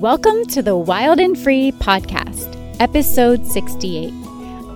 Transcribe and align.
Welcome 0.00 0.46
to 0.46 0.62
the 0.62 0.74
Wild 0.74 1.20
and 1.20 1.38
Free 1.38 1.70
podcast, 1.70 2.56
episode 2.80 3.46
68. 3.46 4.10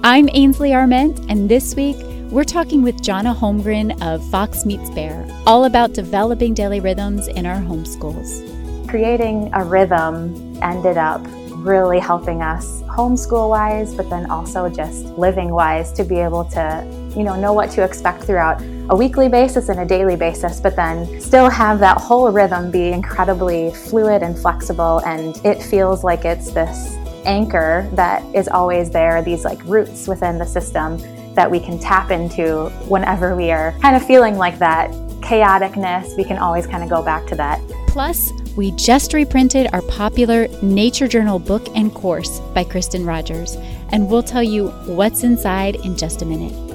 I'm 0.04 0.28
Ainsley 0.34 0.74
Arment, 0.74 1.18
and 1.30 1.48
this 1.48 1.74
week 1.74 1.96
we're 2.30 2.44
talking 2.44 2.82
with 2.82 3.00
Jonna 3.00 3.34
Holmgren 3.34 3.98
of 4.02 4.22
Fox 4.30 4.66
Meets 4.66 4.90
Bear, 4.90 5.26
all 5.46 5.64
about 5.64 5.94
developing 5.94 6.52
daily 6.52 6.80
rhythms 6.80 7.28
in 7.28 7.46
our 7.46 7.56
homeschools. 7.56 8.88
Creating 8.90 9.48
a 9.54 9.64
rhythm 9.64 10.62
ended 10.62 10.98
up 10.98 11.22
really 11.64 11.98
helping 11.98 12.42
us 12.42 12.82
homeschool 12.82 13.48
wise, 13.48 13.94
but 13.94 14.10
then 14.10 14.30
also 14.30 14.68
just 14.68 15.06
living 15.16 15.50
wise 15.50 15.94
to 15.94 16.04
be 16.04 16.16
able 16.16 16.44
to, 16.44 17.05
you 17.16 17.24
know, 17.24 17.34
know 17.34 17.52
what 17.52 17.70
to 17.70 17.82
expect 17.82 18.24
throughout 18.24 18.60
a 18.90 18.94
weekly 18.94 19.28
basis 19.28 19.70
and 19.70 19.80
a 19.80 19.86
daily 19.86 20.16
basis, 20.16 20.60
but 20.60 20.76
then 20.76 21.20
still 21.20 21.48
have 21.48 21.78
that 21.80 21.96
whole 21.98 22.30
rhythm 22.30 22.70
be 22.70 22.88
incredibly 22.88 23.72
fluid 23.72 24.22
and 24.22 24.38
flexible. 24.38 25.00
And 25.06 25.36
it 25.44 25.62
feels 25.62 26.04
like 26.04 26.24
it's 26.24 26.50
this 26.52 26.94
anchor 27.24 27.88
that 27.94 28.22
is 28.34 28.48
always 28.48 28.90
there, 28.90 29.22
these 29.22 29.44
like 29.44 29.62
roots 29.64 30.06
within 30.06 30.38
the 30.38 30.44
system 30.44 30.98
that 31.34 31.50
we 31.50 31.58
can 31.58 31.78
tap 31.78 32.10
into 32.10 32.68
whenever 32.86 33.34
we 33.34 33.50
are 33.50 33.72
kind 33.80 33.96
of 33.96 34.06
feeling 34.06 34.36
like 34.36 34.58
that 34.58 34.90
chaoticness. 35.20 36.16
We 36.16 36.24
can 36.24 36.38
always 36.38 36.66
kind 36.66 36.84
of 36.84 36.90
go 36.90 37.02
back 37.02 37.26
to 37.28 37.34
that. 37.36 37.60
Plus, 37.88 38.30
we 38.56 38.70
just 38.72 39.12
reprinted 39.12 39.68
our 39.72 39.82
popular 39.82 40.48
Nature 40.62 41.08
Journal 41.08 41.38
book 41.38 41.66
and 41.74 41.92
course 41.92 42.40
by 42.54 42.64
Kristen 42.64 43.04
Rogers, 43.04 43.56
and 43.90 44.08
we'll 44.08 44.22
tell 44.22 44.42
you 44.42 44.68
what's 44.86 45.24
inside 45.24 45.76
in 45.76 45.96
just 45.96 46.22
a 46.22 46.26
minute. 46.26 46.65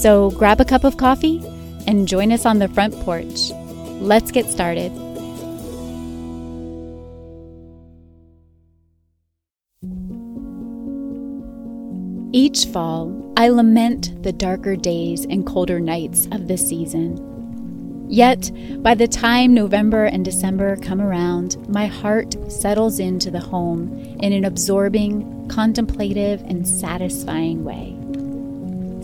So 0.00 0.30
grab 0.30 0.62
a 0.62 0.64
cup 0.64 0.84
of 0.84 0.96
coffee 0.96 1.42
and 1.86 2.08
join 2.08 2.32
us 2.32 2.46
on 2.46 2.58
the 2.58 2.68
front 2.68 2.98
porch. 3.00 3.50
Let's 4.00 4.30
get 4.30 4.46
started. 4.46 4.90
Each 12.32 12.64
fall, 12.64 13.12
I 13.36 13.50
lament 13.50 14.22
the 14.22 14.32
darker 14.32 14.74
days 14.74 15.26
and 15.26 15.46
colder 15.46 15.80
nights 15.80 16.26
of 16.32 16.48
the 16.48 16.56
season. 16.56 18.06
Yet, 18.08 18.50
by 18.82 18.94
the 18.94 19.06
time 19.06 19.52
November 19.52 20.06
and 20.06 20.24
December 20.24 20.76
come 20.76 21.02
around, 21.02 21.58
my 21.68 21.84
heart 21.84 22.36
settles 22.50 23.00
into 23.00 23.30
the 23.30 23.40
home 23.40 23.98
in 24.20 24.32
an 24.32 24.46
absorbing, 24.46 25.46
contemplative, 25.48 26.40
and 26.46 26.66
satisfying 26.66 27.64
way. 27.64 27.99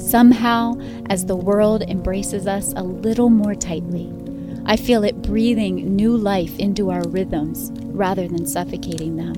Somehow, 0.07 0.79
as 1.11 1.27
the 1.27 1.35
world 1.35 1.83
embraces 1.83 2.47
us 2.47 2.73
a 2.77 2.83
little 2.85 3.29
more 3.29 3.57
tightly, 3.57 4.13
I 4.65 4.77
feel 4.77 5.03
it 5.03 5.21
breathing 5.21 5.97
new 5.97 6.17
life 6.17 6.57
into 6.61 6.93
our 6.93 7.03
rhythms 7.09 7.73
rather 7.87 8.29
than 8.29 8.47
suffocating 8.47 9.17
them. 9.17 9.35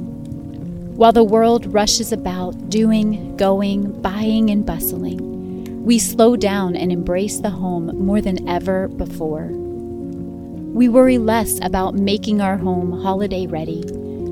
While 0.94 1.12
the 1.12 1.24
world 1.24 1.72
rushes 1.72 2.12
about, 2.12 2.68
doing, 2.68 3.34
going, 3.38 3.98
buying, 4.02 4.50
and 4.50 4.66
bustling, 4.66 5.84
we 5.86 5.98
slow 5.98 6.36
down 6.36 6.76
and 6.76 6.92
embrace 6.92 7.38
the 7.38 7.48
home 7.48 7.86
more 8.04 8.20
than 8.20 8.46
ever 8.46 8.88
before. 8.88 9.46
We 9.46 10.90
worry 10.90 11.16
less 11.16 11.58
about 11.62 11.94
making 11.94 12.42
our 12.42 12.58
home 12.58 12.92
holiday 12.92 13.46
ready 13.46 13.80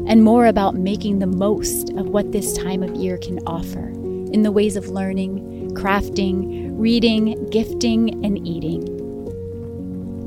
and 0.07 0.23
more 0.23 0.45
about 0.45 0.75
making 0.75 1.19
the 1.19 1.27
most 1.27 1.89
of 1.95 2.09
what 2.09 2.33
this 2.33 2.53
time 2.59 2.83
of 2.83 2.95
year 2.95 3.17
can 3.17 3.39
offer 3.47 3.89
in 3.89 4.43
the 4.43 4.53
ways 4.53 4.77
of 4.77 4.89
learning, 4.89 5.46
crafting, 5.77 6.71
reading, 6.73 7.49
gifting, 7.51 8.25
and 8.25 8.47
eating. 8.47 8.97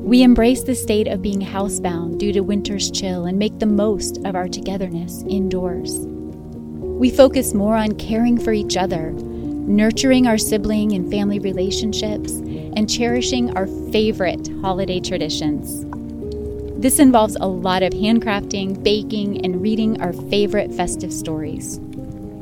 We 0.04 0.22
embrace 0.22 0.62
the 0.62 0.74
state 0.74 1.08
of 1.08 1.22
being 1.22 1.40
housebound 1.40 2.18
due 2.18 2.32
to 2.32 2.40
winter's 2.40 2.90
chill 2.90 3.26
and 3.26 3.38
make 3.38 3.58
the 3.58 3.66
most 3.66 4.18
of 4.24 4.34
our 4.34 4.48
togetherness 4.48 5.22
indoors. 5.28 5.98
We 5.98 7.10
focus 7.10 7.54
more 7.54 7.76
on 7.76 7.96
caring 7.96 8.38
for 8.38 8.52
each 8.52 8.76
other, 8.76 9.12
nurturing 9.12 10.26
our 10.26 10.38
sibling 10.38 10.92
and 10.92 11.10
family 11.10 11.38
relationships, 11.38 12.32
and 12.32 12.88
cherishing 12.88 13.56
our 13.56 13.66
favorite 13.92 14.48
holiday 14.60 15.00
traditions. 15.00 15.84
This 16.80 16.98
involves 16.98 17.36
a 17.36 17.46
lot 17.46 17.82
of 17.82 17.92
handcrafting, 17.92 18.82
baking, 18.82 19.44
and 19.44 19.60
reading 19.60 20.00
our 20.00 20.12
favorite 20.12 20.72
festive 20.72 21.12
stories. 21.12 21.78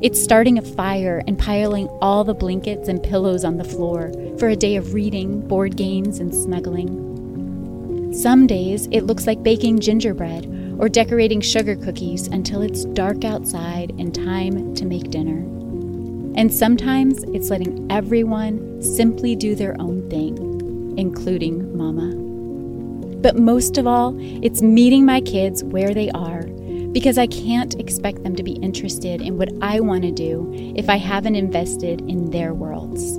It's 0.00 0.22
starting 0.22 0.58
a 0.58 0.62
fire 0.62 1.24
and 1.26 1.36
piling 1.36 1.88
all 2.00 2.22
the 2.22 2.32
blankets 2.32 2.86
and 2.86 3.02
pillows 3.02 3.44
on 3.44 3.56
the 3.56 3.64
floor 3.64 4.12
for 4.38 4.46
a 4.46 4.54
day 4.54 4.76
of 4.76 4.94
reading, 4.94 5.40
board 5.48 5.76
games, 5.76 6.20
and 6.20 6.32
snuggling. 6.32 8.12
Some 8.14 8.46
days 8.46 8.86
it 8.92 9.06
looks 9.06 9.26
like 9.26 9.42
baking 9.42 9.80
gingerbread 9.80 10.76
or 10.78 10.88
decorating 10.88 11.40
sugar 11.40 11.74
cookies 11.74 12.28
until 12.28 12.62
it's 12.62 12.84
dark 12.84 13.24
outside 13.24 13.90
and 13.98 14.14
time 14.14 14.72
to 14.76 14.84
make 14.84 15.10
dinner. 15.10 15.38
And 16.38 16.54
sometimes 16.54 17.24
it's 17.34 17.50
letting 17.50 17.90
everyone 17.90 18.80
simply 18.80 19.34
do 19.34 19.56
their 19.56 19.74
own 19.80 20.08
thing, 20.08 20.94
including 20.96 21.76
Mama. 21.76 22.14
But 23.20 23.36
most 23.36 23.76
of 23.78 23.88
all, 23.88 24.14
it's 24.44 24.62
meeting 24.62 25.04
my 25.04 25.20
kids 25.20 25.64
where 25.64 25.92
they 25.92 26.08
are 26.12 26.44
because 26.92 27.18
I 27.18 27.26
can't 27.26 27.74
expect 27.78 28.22
them 28.22 28.34
to 28.36 28.42
be 28.42 28.52
interested 28.52 29.20
in 29.20 29.36
what 29.36 29.50
I 29.60 29.80
want 29.80 30.02
to 30.02 30.10
do 30.10 30.50
if 30.76 30.88
I 30.88 30.96
haven't 30.96 31.36
invested 31.36 32.00
in 32.02 32.30
their 32.30 32.54
worlds. 32.54 33.18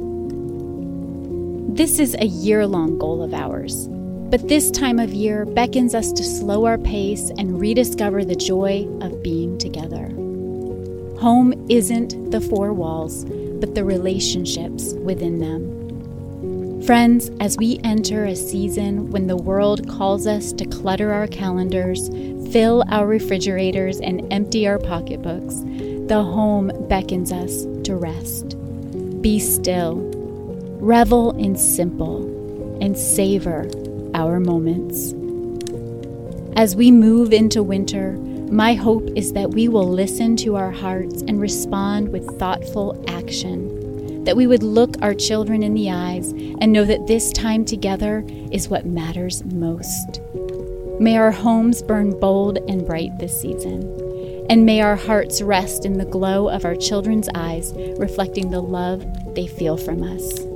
This 1.78 2.00
is 2.00 2.16
a 2.16 2.26
year 2.26 2.66
long 2.66 2.98
goal 2.98 3.22
of 3.22 3.34
ours, 3.34 3.88
but 4.30 4.48
this 4.48 4.70
time 4.72 5.00
of 5.00 5.14
year 5.14 5.46
beckons 5.46 5.96
us 5.96 6.12
to 6.12 6.24
slow 6.24 6.66
our 6.66 6.78
pace 6.78 7.30
and 7.38 7.62
rediscover 7.62 8.26
the 8.26 8.36
joy 8.36 8.88
of 9.02 9.24
being 9.24 9.58
together. 9.58 10.08
Home 11.20 11.54
isn't 11.70 12.32
the 12.32 12.42
four 12.42 12.74
walls, 12.74 13.26
but 13.60 13.76
the 13.76 13.84
relationships 13.84 14.94
within 14.94 15.40
them. 15.40 15.79
Friends, 16.90 17.30
as 17.40 17.56
we 17.56 17.80
enter 17.84 18.26
a 18.26 18.36
season 18.36 19.12
when 19.12 19.28
the 19.28 19.38
world 19.38 19.88
calls 19.88 20.26
us 20.26 20.52
to 20.54 20.66
clutter 20.66 21.14
our 21.14 21.28
calendars, 21.28 22.10
fill 22.52 22.84
our 22.90 23.06
refrigerators, 23.06 24.00
and 24.00 24.26
empty 24.34 24.68
our 24.68 24.80
pocketbooks, 24.80 25.58
the 26.08 26.24
home 26.24 26.72
beckons 26.90 27.32
us 27.32 27.68
to 27.84 27.96
rest. 27.96 28.58
Be 29.22 29.38
still, 29.38 29.98
revel 30.80 31.38
in 31.38 31.56
simple, 31.56 32.24
and 32.82 32.98
savor 32.98 33.70
our 34.16 34.40
moments. 34.40 35.14
As 36.58 36.76
we 36.76 36.90
move 36.90 37.34
into 37.34 37.62
winter, 37.62 38.14
my 38.50 38.74
hope 38.74 39.08
is 39.16 39.34
that 39.34 39.52
we 39.52 39.68
will 39.68 39.88
listen 39.88 40.36
to 40.38 40.56
our 40.56 40.72
hearts 40.72 41.22
and 41.22 41.40
respond 41.40 42.12
with 42.12 42.40
thoughtful 42.40 43.00
action 43.08 43.79
that 44.30 44.38
we 44.38 44.46
would 44.46 44.62
look 44.62 44.94
our 45.02 45.16
children 45.16 45.64
in 45.64 45.74
the 45.74 45.90
eyes 45.90 46.34
and 46.62 46.72
know 46.72 46.86
that 46.86 47.08
this 47.08 47.32
time 47.32 47.66
together 47.66 48.24
is 48.52 48.70
what 48.70 48.86
matters 48.86 49.44
most. 49.46 50.22
May 51.00 51.18
our 51.18 51.32
homes 51.32 51.82
burn 51.82 52.12
bold 52.20 52.60
and 52.70 52.86
bright 52.86 53.10
this 53.18 53.42
season, 53.42 53.82
and 54.48 54.68
may 54.68 54.82
our 54.82 54.96
hearts 54.96 55.42
rest 55.42 55.84
in 55.84 55.94
the 55.94 56.06
glow 56.06 56.48
of 56.48 56.64
our 56.64 56.76
children's 56.76 57.28
eyes, 57.34 57.74
reflecting 57.98 58.52
the 58.52 58.62
love 58.62 59.04
they 59.34 59.48
feel 59.48 59.78
from 59.78 60.04
us. 60.04 60.49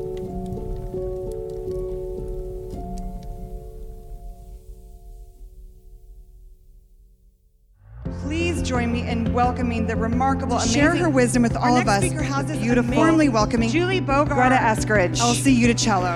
Welcoming 9.34 9.88
the 9.88 9.96
remarkable, 9.96 10.58
amazing, 10.58 10.74
share 10.74 10.96
her 10.96 11.10
wisdom 11.10 11.44
with 11.44 11.58
all 11.58 11.76
of 11.76 11.88
us. 11.88 12.04
Speaker 12.04 12.22
has 12.22 12.46
beautiful, 12.58 12.96
warmly 12.96 13.30
welcoming 13.30 13.70
Julie 13.70 14.00
Bogart, 14.00 14.38
Greta 14.38 14.56
Eskridge, 14.56 15.20
Elsie 15.20 15.56
Uticello. 15.56 16.16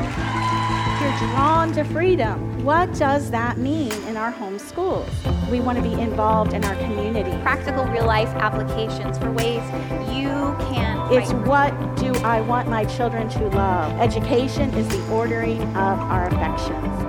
You're 1.02 1.18
drawn 1.18 1.74
to 1.74 1.84
freedom. 1.84 2.64
What 2.64 2.94
does 2.96 3.32
that 3.32 3.58
mean 3.58 3.92
in 4.08 4.18
our 4.18 4.30
home 4.30 4.60
schools? 4.60 5.10
We 5.50 5.60
want 5.60 5.78
to 5.78 5.84
be 5.84 5.94
involved 5.94 6.54
in 6.54 6.64
our 6.66 6.76
community. 6.76 7.32
Practical 7.42 7.86
real 7.86 8.06
life 8.06 8.30
applications 8.30 9.18
for 9.18 9.32
ways 9.32 9.64
you 10.14 10.28
can. 10.70 10.98
It's 11.12 11.32
what 11.48 11.72
do 11.96 12.14
I 12.26 12.42
want 12.42 12.68
my 12.68 12.84
children 12.86 13.30
to 13.30 13.48
love? 13.50 13.92
Education 14.00 14.74
is 14.74 14.88
the 14.90 15.08
ordering 15.10 15.62
of 15.78 16.00
our 16.00 16.28
affections 16.28 17.00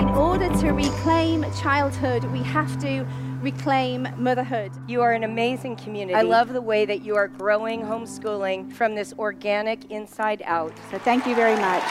In 0.00 0.08
order 0.08 0.48
to 0.60 0.72
reclaim 0.72 1.44
childhood, 1.52 2.24
we 2.24 2.42
have 2.42 2.80
to 2.80 3.06
reclaim 3.46 4.08
motherhood. 4.18 4.72
You 4.88 5.02
are 5.02 5.12
an 5.12 5.22
amazing 5.22 5.76
community. 5.76 6.14
I 6.14 6.22
love 6.22 6.52
the 6.52 6.60
way 6.60 6.84
that 6.84 7.04
you 7.04 7.14
are 7.14 7.28
growing 7.28 7.80
homeschooling 7.80 8.72
from 8.72 8.96
this 8.96 9.14
organic 9.20 9.88
inside 9.88 10.42
out. 10.44 10.72
So 10.90 10.98
thank 10.98 11.28
you 11.28 11.36
very 11.36 11.54
much. 11.54 11.84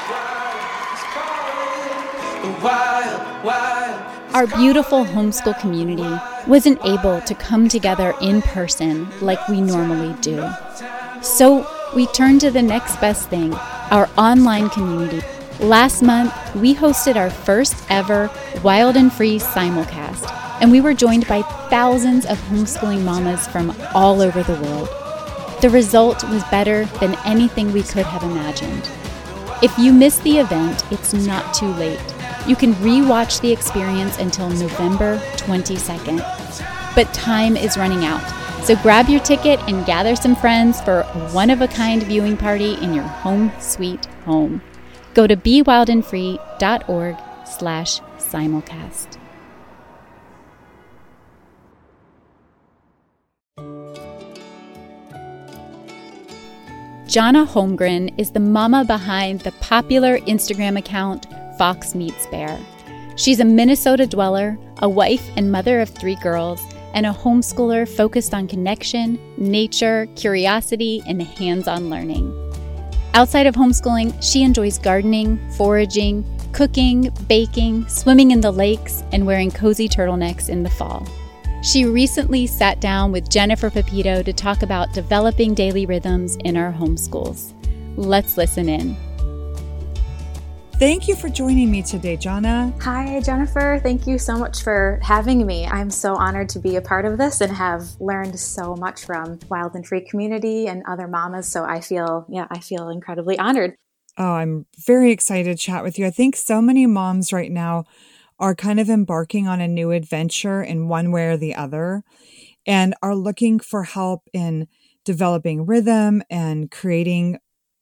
Our 4.33 4.47
beautiful 4.47 5.05
homeschool 5.05 5.57
community 5.61 6.13
wasn't 6.45 6.79
able 6.83 7.21
to 7.21 7.33
come 7.33 7.69
together 7.69 8.13
in 8.21 8.41
person 8.41 9.07
like 9.21 9.47
we 9.47 9.61
normally 9.61 10.13
do. 10.19 10.37
So 11.21 11.65
we 11.95 12.05
turned 12.07 12.41
to 12.41 12.51
the 12.51 12.61
next 12.61 12.99
best 12.99 13.29
thing 13.29 13.53
our 13.91 14.09
online 14.17 14.69
community 14.71 15.21
Last 15.61 16.01
month, 16.01 16.33
we 16.55 16.75
hosted 16.75 17.15
our 17.15 17.29
first 17.29 17.75
ever 17.89 18.29
Wild 18.61 18.97
and 18.97 19.11
Free 19.11 19.39
simulcast, 19.39 20.27
and 20.61 20.71
we 20.71 20.81
were 20.81 20.93
joined 20.93 21.27
by 21.27 21.41
thousands 21.69 22.25
of 22.25 22.37
homeschooling 22.49 23.03
mamas 23.03 23.47
from 23.47 23.75
all 23.93 24.21
over 24.21 24.43
the 24.43 24.61
world. 24.61 24.89
The 25.61 25.69
result 25.69 26.23
was 26.29 26.43
better 26.45 26.85
than 26.99 27.17
anything 27.25 27.71
we 27.71 27.83
could 27.83 28.05
have 28.05 28.23
imagined. 28.23 28.89
If 29.61 29.77
you 29.77 29.93
missed 29.93 30.23
the 30.23 30.37
event, 30.37 30.83
it's 30.91 31.13
not 31.13 31.53
too 31.53 31.71
late. 31.73 31.99
You 32.47 32.55
can 32.55 32.79
re-watch 32.83 33.39
the 33.39 33.51
experience 33.51 34.17
until 34.19 34.49
November 34.49 35.17
22nd. 35.37 36.19
But 36.93 37.13
time 37.13 37.57
is 37.57 37.77
running 37.77 38.05
out. 38.05 38.23
So 38.65 38.75
grab 38.77 39.09
your 39.09 39.21
ticket 39.21 39.59
and 39.67 39.85
gather 39.85 40.15
some 40.15 40.35
friends 40.35 40.81
for 40.81 41.01
a 41.01 41.29
one-of-a-kind 41.31 42.03
viewing 42.03 42.37
party 42.37 42.73
in 42.75 42.93
your 42.93 43.03
home 43.03 43.51
sweet 43.59 44.05
home. 44.25 44.61
Go 45.13 45.27
to 45.27 45.35
bewildandfree.org 45.35 47.17
slash 47.45 47.99
simulcast. 48.17 49.24
Jonna 57.15 57.47
Holmgren 57.47 58.13
is 58.19 58.31
the 58.31 58.41
mama 58.41 58.83
behind 58.83 59.39
the 59.39 59.53
popular 59.53 60.19
Instagram 60.19 60.77
account 60.77 61.27
Fox 61.57 61.95
Meets 61.95 62.27
Bear. 62.27 62.59
She's 63.15 63.39
a 63.39 63.45
Minnesota 63.45 64.05
dweller, 64.05 64.57
a 64.79 64.89
wife 64.89 65.25
and 65.37 65.49
mother 65.49 65.79
of 65.79 65.87
three 65.87 66.15
girls, 66.15 66.61
and 66.93 67.05
a 67.05 67.13
homeschooler 67.13 67.87
focused 67.87 68.33
on 68.33 68.49
connection, 68.49 69.17
nature, 69.37 70.07
curiosity, 70.17 71.01
and 71.07 71.21
hands 71.21 71.69
on 71.69 71.89
learning. 71.89 72.33
Outside 73.13 73.47
of 73.47 73.55
homeschooling, 73.55 74.13
she 74.21 74.43
enjoys 74.43 74.77
gardening, 74.77 75.39
foraging, 75.51 76.25
cooking, 76.51 77.13
baking, 77.29 77.87
swimming 77.87 78.31
in 78.31 78.41
the 78.41 78.51
lakes, 78.51 79.05
and 79.13 79.25
wearing 79.25 79.51
cozy 79.51 79.87
turtlenecks 79.87 80.49
in 80.49 80.63
the 80.63 80.69
fall. 80.69 81.07
She 81.65 81.85
recently 81.85 82.45
sat 82.45 82.79
down 82.79 83.11
with 83.11 83.27
Jennifer 83.27 83.71
Pepito 83.71 84.21
to 84.21 84.31
talk 84.31 84.61
about 84.61 84.93
developing 84.93 85.55
daily 85.55 85.87
rhythms 85.87 86.35
in 86.45 86.57
our 86.57 86.71
homeschools. 86.71 87.53
Let's 87.97 88.37
listen 88.37 88.69
in. 88.69 88.95
Thank 90.73 91.07
you 91.07 91.15
for 91.15 91.27
joining 91.27 91.71
me 91.71 91.81
today, 91.81 92.17
Jonna. 92.17 92.79
Hi, 92.83 93.19
Jennifer. 93.19 93.79
Thank 93.81 94.05
you 94.05 94.19
so 94.19 94.37
much 94.37 94.61
for 94.61 94.99
having 95.01 95.43
me. 95.47 95.65
I'm 95.65 95.89
so 95.89 96.13
honored 96.13 96.49
to 96.49 96.59
be 96.59 96.75
a 96.75 96.81
part 96.81 97.03
of 97.03 97.17
this 97.17 97.41
and 97.41 97.51
have 97.51 97.99
learned 97.99 98.39
so 98.39 98.75
much 98.75 99.03
from 99.03 99.39
Wild 99.49 99.73
and 99.73 99.87
Free 99.87 100.01
community 100.01 100.67
and 100.67 100.83
other 100.87 101.07
mamas. 101.07 101.47
So 101.47 101.63
I 101.63 101.79
feel, 101.79 102.27
yeah, 102.29 102.45
I 102.51 102.59
feel 102.59 102.89
incredibly 102.89 103.39
honored. 103.39 103.73
Oh, 104.19 104.33
I'm 104.33 104.67
very 104.85 105.11
excited 105.11 105.57
to 105.57 105.57
chat 105.57 105.83
with 105.83 105.97
you. 105.97 106.05
I 106.05 106.11
think 106.11 106.35
so 106.35 106.61
many 106.61 106.85
moms 106.85 107.33
right 107.33 107.51
now 107.51 107.85
are 108.39 108.55
kind 108.55 108.79
of 108.79 108.89
embarking 108.89 109.47
on 109.47 109.61
a 109.61 109.67
new 109.67 109.91
adventure 109.91 110.61
in 110.61 110.87
one 110.87 111.11
way 111.11 111.27
or 111.27 111.37
the 111.37 111.55
other 111.55 112.03
and 112.65 112.95
are 113.01 113.15
looking 113.15 113.59
for 113.59 113.83
help 113.83 114.27
in 114.33 114.67
developing 115.03 115.65
rhythm 115.65 116.23
and 116.29 116.71
creating 116.71 117.39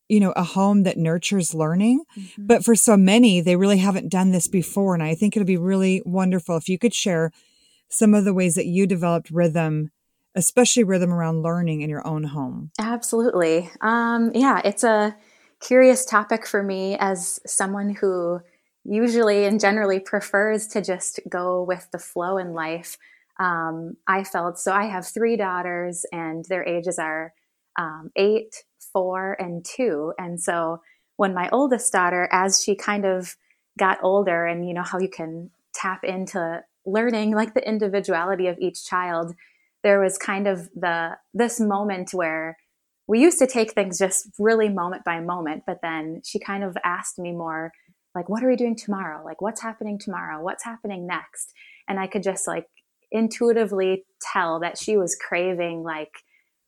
you 0.10 0.20
know 0.20 0.34
a 0.36 0.44
home 0.44 0.84
that 0.84 0.98
nurtures 0.98 1.54
learning. 1.54 2.04
Mm-hmm. 2.18 2.48
but 2.48 2.64
for 2.64 2.76
so 2.76 2.98
many 2.98 3.42
they 3.42 3.56
really 3.56 3.78
haven't 3.78 4.10
done 4.10 4.32
this 4.32 4.48
before 4.48 4.94
and 4.94 5.04
i 5.04 5.16
think 5.16 5.36
it'll 5.36 5.46
be 5.46 5.58
really 5.58 6.02
wonderful 6.06 6.58
if 6.58 6.68
you 6.68 6.78
could 6.78 6.94
share 6.94 7.32
some 7.90 8.14
of 8.14 8.26
the 8.26 8.34
ways 8.34 8.56
that 8.56 8.66
you 8.66 8.86
developed 8.86 9.30
rhythm 9.32 9.92
especially 10.36 10.84
rhythm 10.84 11.14
around 11.14 11.44
learning 11.44 11.82
in 11.82 11.92
your 11.92 12.06
own 12.08 12.24
home. 12.24 12.72
Absolutely. 12.80 13.70
Um, 13.82 14.32
yeah 14.34 14.62
it's 14.64 14.84
a 14.84 15.16
curious 15.62 16.04
topic 16.06 16.46
for 16.46 16.62
me 16.62 16.98
as 17.00 17.40
someone 17.46 17.96
who 17.96 18.42
usually 18.86 19.46
and 19.46 19.60
generally 19.60 20.00
prefers 20.00 20.68
to 20.68 20.82
just 20.82 21.20
go 21.30 21.64
with 21.64 21.88
the 21.92 22.00
flow 22.00 22.38
in 22.38 22.54
life. 22.54 22.98
Um, 23.40 23.98
I 24.08 24.24
felt 24.24 24.60
so. 24.60 24.72
I 24.72 24.86
have 24.86 25.08
three 25.08 25.38
daughters, 25.38 26.06
and 26.12 26.46
their 26.46 26.64
ages 26.64 27.00
are 27.00 27.34
um, 27.80 28.12
eight, 28.16 28.64
four, 28.92 29.36
and 29.40 29.66
two. 29.66 30.14
And 30.18 30.40
so, 30.40 30.82
when 31.18 31.34
my 31.34 31.50
oldest 31.52 31.92
daughter, 31.92 32.28
as 32.32 32.62
she 32.62 32.76
kind 32.76 33.06
of 33.06 33.36
got 33.80 34.00
older, 34.04 34.46
and 34.46 34.68
you 34.68 34.74
know 34.74 34.84
how 34.84 35.00
you 35.00 35.10
can 35.10 35.50
tap 35.74 36.04
into 36.04 36.64
learning 36.86 37.34
like 37.34 37.54
the 37.54 37.68
individuality 37.68 38.48
of 38.48 38.60
each 38.60 38.86
child, 38.86 39.34
there 39.82 40.00
was 40.00 40.18
kind 40.18 40.48
of 40.48 40.70
the 40.76 41.18
this 41.34 41.60
moment 41.60 42.14
where 42.14 42.58
we 43.08 43.20
used 43.20 43.40
to 43.40 43.48
take 43.48 43.74
things 43.74 43.98
just 43.98 44.28
really 44.40 44.70
moment 44.70 45.04
by 45.04 45.20
moment, 45.20 45.64
but 45.68 45.80
then 45.82 46.22
she 46.24 46.40
kind 46.40 46.64
of 46.64 46.78
asked 46.84 47.20
me 47.20 47.32
more 47.32 47.72
like 48.16 48.30
what 48.30 48.44
are 48.44 48.50
we 48.50 48.56
doing 48.56 48.76
tomorrow? 48.76 49.24
Like 49.24 49.42
what's 49.42 49.62
happening 49.62 49.98
tomorrow? 49.98 50.42
What's 50.42 50.64
happening 50.64 51.08
next? 51.08 51.54
And 51.88 52.00
i 52.00 52.08
could 52.08 52.24
just 52.24 52.48
like 52.48 52.68
intuitively 53.12 54.06
tell 54.22 54.60
that 54.60 54.78
she 54.78 54.98
was 54.98 55.16
craving 55.16 55.84
like 55.84 56.12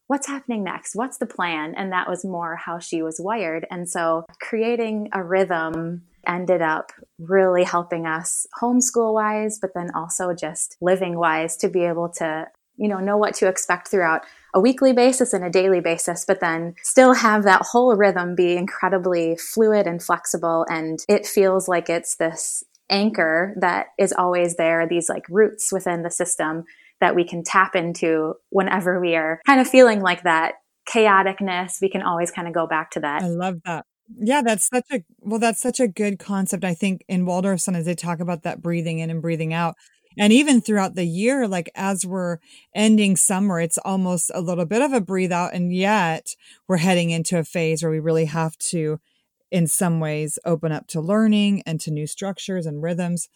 what's 0.07 0.27
happening 0.27 0.63
next? 0.63 0.95
What's 0.95 1.17
the 1.17 1.25
plan? 1.25 1.73
And 1.75 1.91
that 1.91 2.07
was 2.07 2.23
more 2.23 2.55
how 2.55 2.77
she 2.77 3.01
was 3.01 3.19
wired. 3.19 3.65
And 3.71 3.89
so 3.89 4.25
creating 4.39 5.09
a 5.13 5.23
rhythm 5.23 6.03
ended 6.27 6.61
up 6.61 6.91
really 7.19 7.63
helping 7.63 8.05
us 8.05 8.47
homeschool 8.59 9.13
wise 9.13 9.59
but 9.59 9.71
then 9.75 9.91
also 9.93 10.33
just 10.33 10.75
living 10.81 11.17
wise 11.17 11.55
to 11.57 11.69
be 11.69 11.83
able 11.83 12.09
to 12.09 12.47
you 12.77 12.87
know 12.87 12.99
know 12.99 13.17
what 13.17 13.33
to 13.35 13.47
expect 13.47 13.89
throughout 13.89 14.21
a 14.53 14.59
weekly 14.59 14.93
basis 14.93 15.33
and 15.33 15.43
a 15.43 15.49
daily 15.49 15.81
basis, 15.81 16.25
but 16.25 16.39
then 16.39 16.75
still 16.81 17.13
have 17.13 17.43
that 17.43 17.61
whole 17.61 17.95
rhythm 17.95 18.35
be 18.35 18.55
incredibly 18.55 19.37
fluid 19.37 19.85
and 19.85 20.01
flexible. 20.01 20.65
And 20.69 20.99
it 21.09 21.27
feels 21.27 21.67
like 21.67 21.89
it's 21.89 22.15
this 22.15 22.63
anchor 22.89 23.53
that 23.59 23.87
is 23.99 24.13
always 24.13 24.55
there, 24.55 24.87
these 24.87 25.09
like 25.09 25.25
roots 25.29 25.71
within 25.73 26.03
the 26.03 26.09
system 26.09 26.63
that 27.01 27.15
we 27.15 27.25
can 27.25 27.43
tap 27.43 27.75
into 27.75 28.35
whenever 28.49 28.99
we 28.99 29.15
are 29.15 29.41
kind 29.45 29.59
of 29.59 29.67
feeling 29.67 30.01
like 30.01 30.23
that 30.23 30.53
chaoticness. 30.87 31.81
We 31.81 31.89
can 31.89 32.01
always 32.01 32.31
kind 32.31 32.47
of 32.47 32.53
go 32.53 32.65
back 32.65 32.91
to 32.91 33.01
that. 33.01 33.23
I 33.23 33.27
love 33.27 33.55
that. 33.65 33.85
Yeah, 34.17 34.41
that's 34.43 34.67
such 34.67 34.85
a 34.91 35.03
well, 35.19 35.39
that's 35.39 35.61
such 35.61 35.79
a 35.79 35.87
good 35.87 36.19
concept. 36.19 36.63
I 36.63 36.75
think 36.75 37.03
in 37.09 37.25
Waldorf 37.25 37.59
sometimes 37.59 37.85
they 37.85 37.95
talk 37.95 38.19
about 38.19 38.43
that 38.43 38.61
breathing 38.61 38.99
in 38.99 39.09
and 39.09 39.21
breathing 39.21 39.51
out 39.51 39.75
and 40.17 40.31
even 40.33 40.61
throughout 40.61 40.95
the 40.95 41.05
year 41.05 41.47
like 41.47 41.69
as 41.75 42.05
we're 42.05 42.37
ending 42.73 43.15
summer 43.15 43.59
it's 43.59 43.77
almost 43.79 44.31
a 44.33 44.41
little 44.41 44.65
bit 44.65 44.81
of 44.81 44.93
a 44.93 45.01
breathe 45.01 45.31
out 45.31 45.53
and 45.53 45.73
yet 45.73 46.35
we're 46.67 46.77
heading 46.77 47.09
into 47.09 47.37
a 47.37 47.43
phase 47.43 47.81
where 47.81 47.91
we 47.91 47.99
really 47.99 48.25
have 48.25 48.57
to 48.57 48.99
in 49.51 49.67
some 49.67 49.99
ways 49.99 50.39
open 50.45 50.71
up 50.71 50.87
to 50.87 50.99
learning 50.99 51.63
and 51.65 51.79
to 51.79 51.91
new 51.91 52.07
structures 52.07 52.65
and 52.65 52.81
rhythms. 52.81 53.29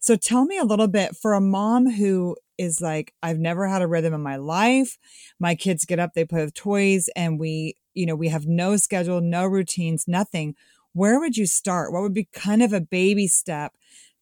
So 0.00 0.16
tell 0.16 0.44
me 0.44 0.58
a 0.58 0.64
little 0.64 0.88
bit 0.88 1.16
for 1.16 1.34
a 1.34 1.40
mom 1.40 1.90
who 1.92 2.36
is 2.58 2.80
like 2.82 3.14
i've 3.22 3.38
never 3.38 3.66
had 3.66 3.80
a 3.80 3.86
rhythm 3.86 4.12
in 4.12 4.20
my 4.20 4.36
life. 4.36 4.98
My 5.40 5.54
kids 5.54 5.84
get 5.84 5.98
up 5.98 6.12
they 6.14 6.24
play 6.24 6.44
with 6.44 6.54
toys 6.54 7.08
and 7.16 7.40
we 7.40 7.76
you 7.94 8.06
know 8.06 8.14
we 8.14 8.28
have 8.28 8.46
no 8.46 8.76
schedule 8.76 9.20
no 9.20 9.46
routines 9.46 10.04
nothing. 10.06 10.54
Where 10.92 11.18
would 11.18 11.38
you 11.38 11.46
start? 11.46 11.90
What 11.90 12.02
would 12.02 12.12
be 12.12 12.28
kind 12.34 12.62
of 12.62 12.74
a 12.74 12.80
baby 12.80 13.26
step 13.26 13.72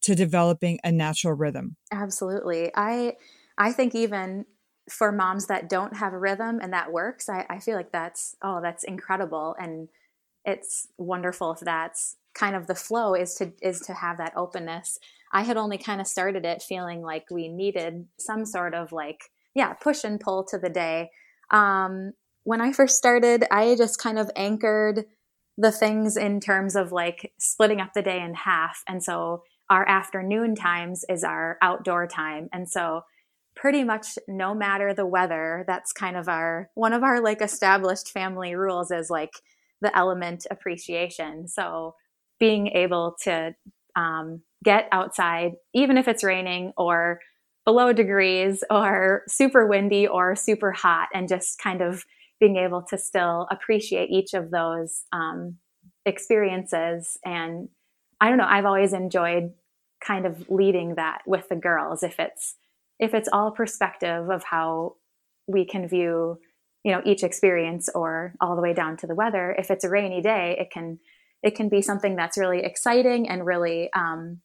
to 0.01 0.15
developing 0.15 0.79
a 0.83 0.91
natural 0.91 1.33
rhythm. 1.33 1.75
Absolutely. 1.91 2.71
I 2.75 3.15
I 3.57 3.71
think 3.71 3.95
even 3.95 4.45
for 4.89 5.11
moms 5.11 5.47
that 5.47 5.69
don't 5.69 5.95
have 5.95 6.13
a 6.13 6.17
rhythm 6.17 6.59
and 6.61 6.73
that 6.73 6.91
works, 6.91 7.29
I, 7.29 7.45
I 7.49 7.59
feel 7.59 7.75
like 7.75 7.91
that's 7.91 8.35
oh, 8.41 8.61
that's 8.61 8.83
incredible. 8.83 9.55
And 9.59 9.89
it's 10.45 10.87
wonderful 10.97 11.51
if 11.51 11.59
that's 11.59 12.17
kind 12.33 12.55
of 12.55 12.67
the 12.67 12.75
flow 12.75 13.13
is 13.13 13.35
to 13.35 13.53
is 13.61 13.81
to 13.81 13.93
have 13.93 14.17
that 14.17 14.33
openness. 14.35 14.99
I 15.33 15.43
had 15.43 15.57
only 15.57 15.77
kind 15.77 16.01
of 16.01 16.07
started 16.07 16.45
it 16.45 16.61
feeling 16.61 17.01
like 17.01 17.25
we 17.31 17.47
needed 17.47 18.07
some 18.17 18.45
sort 18.45 18.73
of 18.73 18.91
like, 18.91 19.31
yeah, 19.53 19.73
push 19.73 20.03
and 20.03 20.19
pull 20.19 20.43
to 20.45 20.57
the 20.57 20.69
day. 20.69 21.11
Um, 21.51 22.13
when 22.43 22.59
I 22.59 22.73
first 22.73 22.97
started, 22.97 23.45
I 23.51 23.75
just 23.75 23.99
kind 23.99 24.17
of 24.17 24.29
anchored 24.35 25.05
the 25.57 25.71
things 25.71 26.17
in 26.17 26.39
terms 26.39 26.75
of 26.75 26.91
like 26.91 27.33
splitting 27.39 27.79
up 27.79 27.93
the 27.93 28.01
day 28.01 28.19
in 28.21 28.33
half. 28.33 28.83
And 28.87 29.03
so 29.03 29.43
our 29.71 29.87
afternoon 29.87 30.53
times 30.53 31.05
is 31.09 31.23
our 31.23 31.57
outdoor 31.61 32.05
time. 32.05 32.49
And 32.51 32.69
so 32.69 33.01
pretty 33.55 33.83
much 33.83 34.19
no 34.27 34.53
matter 34.53 34.93
the 34.93 35.05
weather, 35.05 35.63
that's 35.65 35.93
kind 35.93 36.17
of 36.17 36.27
our 36.27 36.69
one 36.75 36.93
of 36.93 37.03
our 37.03 37.21
like 37.21 37.41
established 37.41 38.09
family 38.11 38.53
rules 38.53 38.91
is 38.91 39.09
like 39.09 39.31
the 39.81 39.95
element 39.97 40.45
appreciation. 40.51 41.47
So 41.47 41.95
being 42.37 42.67
able 42.67 43.15
to 43.23 43.55
um, 43.95 44.41
get 44.63 44.89
outside, 44.91 45.53
even 45.73 45.97
if 45.97 46.07
it's 46.07 46.23
raining 46.23 46.73
or 46.77 47.19
below 47.65 47.93
degrees 47.93 48.63
or 48.69 49.23
super 49.27 49.65
windy 49.67 50.05
or 50.05 50.35
super 50.35 50.71
hot, 50.71 51.07
and 51.13 51.29
just 51.29 51.59
kind 51.59 51.81
of 51.81 52.03
being 52.41 52.57
able 52.57 52.81
to 52.89 52.97
still 52.97 53.47
appreciate 53.51 54.09
each 54.09 54.33
of 54.33 54.51
those 54.51 55.03
um, 55.13 55.55
experiences. 56.05 57.17
And 57.23 57.69
I 58.19 58.29
don't 58.29 58.37
know, 58.37 58.47
I've 58.47 58.65
always 58.65 58.93
enjoyed 58.93 59.51
kind 60.05 60.25
of 60.25 60.49
leading 60.49 60.95
that 60.95 61.21
with 61.25 61.47
the 61.49 61.55
girls 61.55 62.03
if 62.03 62.19
it's 62.19 62.55
if 62.99 63.13
it's 63.13 63.29
all 63.31 63.51
perspective 63.51 64.29
of 64.29 64.43
how 64.43 64.95
we 65.47 65.65
can 65.65 65.87
view 65.87 66.39
you 66.83 66.91
know 66.91 67.01
each 67.05 67.23
experience 67.23 67.89
or 67.93 68.33
all 68.41 68.55
the 68.55 68.61
way 68.61 68.73
down 68.73 68.97
to 68.97 69.07
the 69.07 69.15
weather 69.15 69.55
if 69.57 69.69
it's 69.69 69.83
a 69.83 69.89
rainy 69.89 70.21
day 70.21 70.55
it 70.59 70.69
can 70.71 70.99
it 71.43 71.55
can 71.55 71.69
be 71.69 71.81
something 71.81 72.15
that's 72.15 72.37
really 72.37 72.63
exciting 72.63 73.27
and 73.27 73.45
really 73.45 73.91
um, 73.93 74.41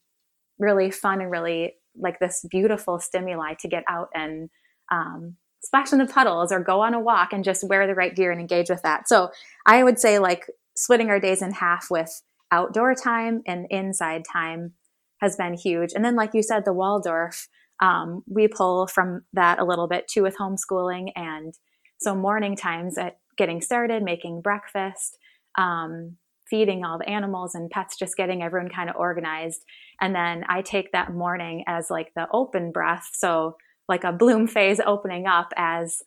really 0.58 0.90
fun 0.90 1.20
and 1.20 1.30
really 1.30 1.74
like 1.98 2.18
this 2.18 2.44
beautiful 2.50 2.98
stimuli 2.98 3.54
to 3.54 3.68
get 3.68 3.84
out 3.88 4.08
and 4.14 4.50
um, 4.90 5.36
splash 5.62 5.92
in 5.92 5.98
the 5.98 6.06
puddles 6.06 6.52
or 6.52 6.60
go 6.60 6.80
on 6.80 6.94
a 6.94 7.00
walk 7.00 7.32
and 7.32 7.44
just 7.44 7.68
wear 7.68 7.86
the 7.86 7.94
right 7.94 8.14
gear 8.14 8.30
and 8.30 8.40
engage 8.40 8.70
with 8.70 8.82
that. 8.82 9.08
So 9.08 9.30
I 9.66 9.82
would 9.82 9.98
say 9.98 10.18
like 10.18 10.46
splitting 10.74 11.08
our 11.10 11.20
days 11.20 11.42
in 11.42 11.52
half 11.52 11.90
with 11.90 12.22
outdoor 12.52 12.94
time 12.94 13.42
and 13.46 13.66
inside 13.70 14.24
time 14.30 14.72
has 15.20 15.36
been 15.36 15.54
huge. 15.54 15.92
And 15.94 16.04
then, 16.04 16.16
like 16.16 16.30
you 16.34 16.42
said, 16.42 16.64
the 16.64 16.72
Waldorf, 16.72 17.48
um, 17.80 18.22
we 18.26 18.48
pull 18.48 18.86
from 18.86 19.22
that 19.32 19.58
a 19.58 19.64
little 19.64 19.88
bit 19.88 20.08
too 20.08 20.22
with 20.22 20.36
homeschooling. 20.38 21.12
And 21.14 21.54
so 21.98 22.14
morning 22.14 22.56
times 22.56 22.98
at 22.98 23.18
getting 23.36 23.60
started, 23.60 24.02
making 24.02 24.42
breakfast, 24.42 25.18
um, 25.58 26.16
feeding 26.48 26.84
all 26.84 26.98
the 26.98 27.08
animals 27.08 27.54
and 27.54 27.70
pets, 27.70 27.96
just 27.96 28.16
getting 28.16 28.42
everyone 28.42 28.70
kind 28.70 28.88
of 28.88 28.96
organized. 28.96 29.62
And 30.00 30.14
then 30.14 30.44
I 30.48 30.62
take 30.62 30.92
that 30.92 31.12
morning 31.12 31.64
as 31.66 31.90
like 31.90 32.12
the 32.14 32.28
open 32.32 32.72
breath. 32.72 33.08
So 33.12 33.56
like 33.88 34.04
a 34.04 34.12
bloom 34.12 34.46
phase 34.46 34.80
opening 34.84 35.26
up 35.26 35.52
as 35.56 36.02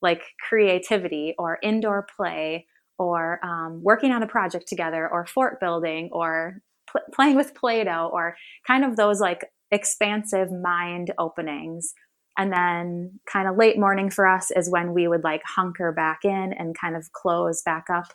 like 0.00 0.22
creativity 0.48 1.34
or 1.38 1.58
indoor 1.62 2.06
play 2.16 2.66
or 2.98 3.44
um, 3.44 3.80
working 3.82 4.12
on 4.12 4.22
a 4.22 4.26
project 4.26 4.68
together 4.68 5.08
or 5.10 5.26
fort 5.26 5.60
building 5.60 6.08
or 6.12 6.60
pl- 6.92 7.00
playing 7.14 7.36
with 7.36 7.54
play-doh 7.54 8.10
or 8.12 8.36
kind 8.66 8.84
of 8.84 8.96
those 8.96 9.20
like 9.20 9.46
expansive 9.70 10.52
mind 10.52 11.12
openings. 11.18 11.94
And 12.38 12.52
then 12.52 13.20
kind 13.30 13.48
of 13.48 13.56
late 13.56 13.78
morning 13.78 14.10
for 14.10 14.26
us 14.26 14.50
is 14.50 14.70
when 14.70 14.94
we 14.94 15.08
would 15.08 15.24
like 15.24 15.42
hunker 15.44 15.92
back 15.92 16.20
in 16.24 16.52
and 16.52 16.78
kind 16.78 16.96
of 16.96 17.12
close 17.12 17.62
back 17.62 17.86
up 17.92 18.12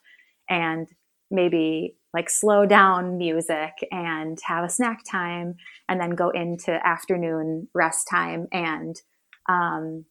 and 0.49 0.87
maybe 1.29 1.95
like 2.13 2.29
slow 2.29 2.65
down 2.65 3.17
music 3.17 3.73
and 3.91 4.39
have 4.43 4.63
a 4.63 4.69
snack 4.69 4.99
time 5.09 5.55
and 5.87 5.99
then 6.01 6.11
go 6.11 6.29
into 6.29 6.71
afternoon 6.87 7.67
rest 7.75 8.07
time 8.09 8.47
and 8.51 8.95
um, 9.49 10.05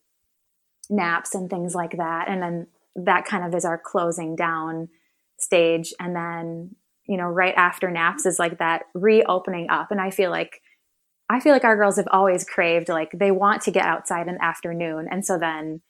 naps 0.88 1.35
and 1.35 1.50
things 1.50 1.75
like 1.75 1.96
that. 1.96 2.28
And 2.28 2.42
then 2.42 2.66
that 2.94 3.25
kind 3.25 3.44
of 3.44 3.54
is 3.54 3.64
our 3.64 3.80
closing 3.82 4.37
down 4.37 4.88
stage. 5.38 5.92
And 5.99 6.14
then 6.14 6.76
you 7.08 7.16
know 7.16 7.26
right 7.26 7.54
after 7.56 7.90
naps 7.90 8.26
is 8.26 8.38
like 8.38 8.58
that 8.58 8.84
reopening 8.94 9.68
up. 9.70 9.90
And 9.90 10.00
i 10.00 10.10
feel 10.10 10.30
like 10.30 10.62
i 11.30 11.40
feel 11.40 11.52
like 11.52 11.64
our 11.64 11.76
girls 11.76 11.96
have 11.96 12.08
always 12.10 12.44
craved 12.44 12.88
like 12.88 13.10
they 13.12 13.30
want 13.30 13.62
to 13.62 13.70
get 13.70 13.86
outside 13.86 14.28
in 14.28 14.34
the 14.34 14.44
afternoon. 14.44 15.08
And 15.10 15.25
so 15.25 15.38
then 15.38 15.82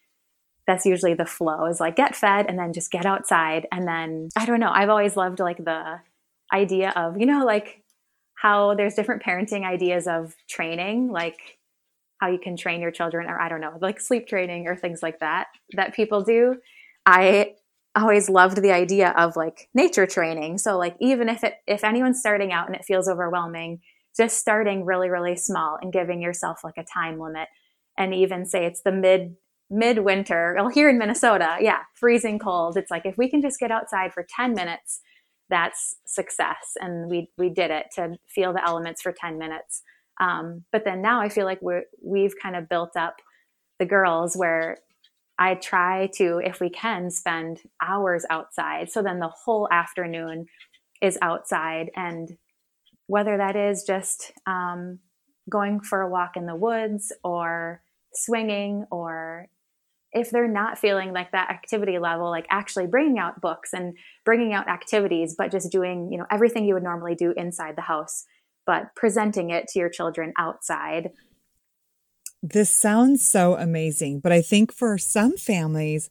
that's 0.66 0.84
usually 0.84 1.14
the 1.14 1.26
flow 1.26 1.66
is 1.66 1.78
like 1.80 1.94
get 1.96 2.16
fed 2.16 2.46
and 2.48 2.58
then 2.58 2.72
just 2.72 2.90
get 2.90 3.06
outside. 3.06 3.66
And 3.72 3.86
then 3.86 4.28
i 4.36 4.46
don't 4.46 4.60
know 4.60 4.70
i've 4.72 4.90
always 4.90 5.16
loved 5.16 5.40
like 5.40 5.58
the 5.64 6.00
idea 6.52 6.92
of 6.96 7.18
you 7.18 7.26
know 7.26 7.44
like 7.44 7.82
how 8.34 8.74
there's 8.74 8.94
different 8.94 9.22
parenting 9.22 9.64
ideas 9.64 10.06
of 10.06 10.34
training 10.48 11.10
like 11.10 11.58
how 12.20 12.28
you 12.28 12.38
can 12.38 12.56
train 12.56 12.80
your 12.80 12.90
children 12.90 13.28
or 13.28 13.38
i 13.40 13.48
don't 13.48 13.60
know 13.60 13.76
like 13.80 14.00
sleep 14.00 14.28
training 14.28 14.66
or 14.68 14.76
things 14.76 15.02
like 15.02 15.18
that 15.20 15.48
that 15.74 15.94
people 15.94 16.22
do. 16.22 16.56
I 17.04 17.54
always 17.96 18.28
loved 18.28 18.62
the 18.62 18.72
idea 18.72 19.10
of 19.16 19.36
like 19.36 19.68
nature 19.74 20.06
training 20.06 20.58
so 20.58 20.76
like 20.76 20.96
even 21.00 21.28
if 21.28 21.42
it 21.42 21.54
if 21.66 21.82
anyone's 21.82 22.20
starting 22.20 22.52
out 22.52 22.66
and 22.66 22.76
it 22.76 22.84
feels 22.84 23.08
overwhelming 23.08 23.80
just 24.16 24.38
starting 24.38 24.84
really 24.84 25.08
really 25.08 25.36
small 25.36 25.78
and 25.80 25.92
giving 25.92 26.20
yourself 26.20 26.60
like 26.62 26.76
a 26.78 26.84
time 26.84 27.18
limit 27.18 27.48
and 27.98 28.14
even 28.14 28.44
say 28.44 28.66
it's 28.66 28.82
the 28.82 28.92
mid 28.92 29.36
midwinter, 29.70 30.54
well, 30.56 30.68
here 30.68 30.88
in 30.88 30.98
Minnesota, 30.98 31.56
yeah, 31.60 31.80
freezing 31.94 32.38
cold. 32.38 32.76
It's 32.76 32.90
like 32.90 33.06
if 33.06 33.16
we 33.18 33.28
can 33.28 33.42
just 33.42 33.58
get 33.58 33.70
outside 33.70 34.12
for 34.12 34.26
10 34.36 34.54
minutes, 34.54 35.00
that's 35.48 35.96
success. 36.06 36.74
And 36.80 37.10
we 37.10 37.30
we 37.38 37.50
did 37.50 37.70
it 37.70 37.86
to 37.94 38.16
feel 38.28 38.52
the 38.52 38.64
elements 38.66 39.02
for 39.02 39.12
10 39.12 39.38
minutes. 39.38 39.82
Um, 40.20 40.64
but 40.72 40.84
then 40.84 41.02
now 41.02 41.20
I 41.20 41.28
feel 41.28 41.44
like 41.44 41.60
we're 41.62 41.84
we've 42.02 42.34
kind 42.40 42.56
of 42.56 42.68
built 42.68 42.96
up 42.96 43.16
the 43.78 43.86
girls 43.86 44.34
where 44.34 44.78
I 45.38 45.54
try 45.54 46.08
to, 46.14 46.38
if 46.38 46.60
we 46.60 46.70
can, 46.70 47.10
spend 47.10 47.60
hours 47.82 48.24
outside. 48.30 48.90
So 48.90 49.02
then 49.02 49.18
the 49.18 49.28
whole 49.28 49.68
afternoon 49.70 50.46
is 51.02 51.18
outside, 51.20 51.90
and 51.94 52.36
whether 53.06 53.36
that 53.36 53.54
is 53.54 53.84
just 53.84 54.32
um, 54.46 54.98
going 55.48 55.80
for 55.80 56.00
a 56.00 56.10
walk 56.10 56.36
in 56.36 56.46
the 56.46 56.56
woods 56.56 57.12
or 57.22 57.82
swinging 58.12 58.86
or 58.90 59.46
if 60.12 60.30
they're 60.30 60.48
not 60.48 60.78
feeling 60.78 61.12
like 61.12 61.32
that 61.32 61.50
activity 61.50 61.98
level 61.98 62.30
like 62.30 62.46
actually 62.50 62.86
bringing 62.86 63.18
out 63.18 63.40
books 63.40 63.74
and 63.74 63.94
bringing 64.24 64.54
out 64.54 64.68
activities 64.68 65.34
but 65.36 65.50
just 65.50 65.70
doing 65.70 66.10
you 66.10 66.18
know 66.18 66.24
everything 66.30 66.64
you 66.64 66.74
would 66.74 66.82
normally 66.82 67.14
do 67.14 67.32
inside 67.36 67.76
the 67.76 67.82
house 67.82 68.24
but 68.64 68.94
presenting 68.96 69.50
it 69.50 69.68
to 69.68 69.78
your 69.78 69.90
children 69.90 70.32
outside 70.38 71.10
this 72.42 72.70
sounds 72.70 73.26
so 73.26 73.54
amazing 73.56 74.20
but 74.20 74.32
i 74.32 74.40
think 74.40 74.72
for 74.72 74.98
some 74.98 75.36
families 75.36 76.10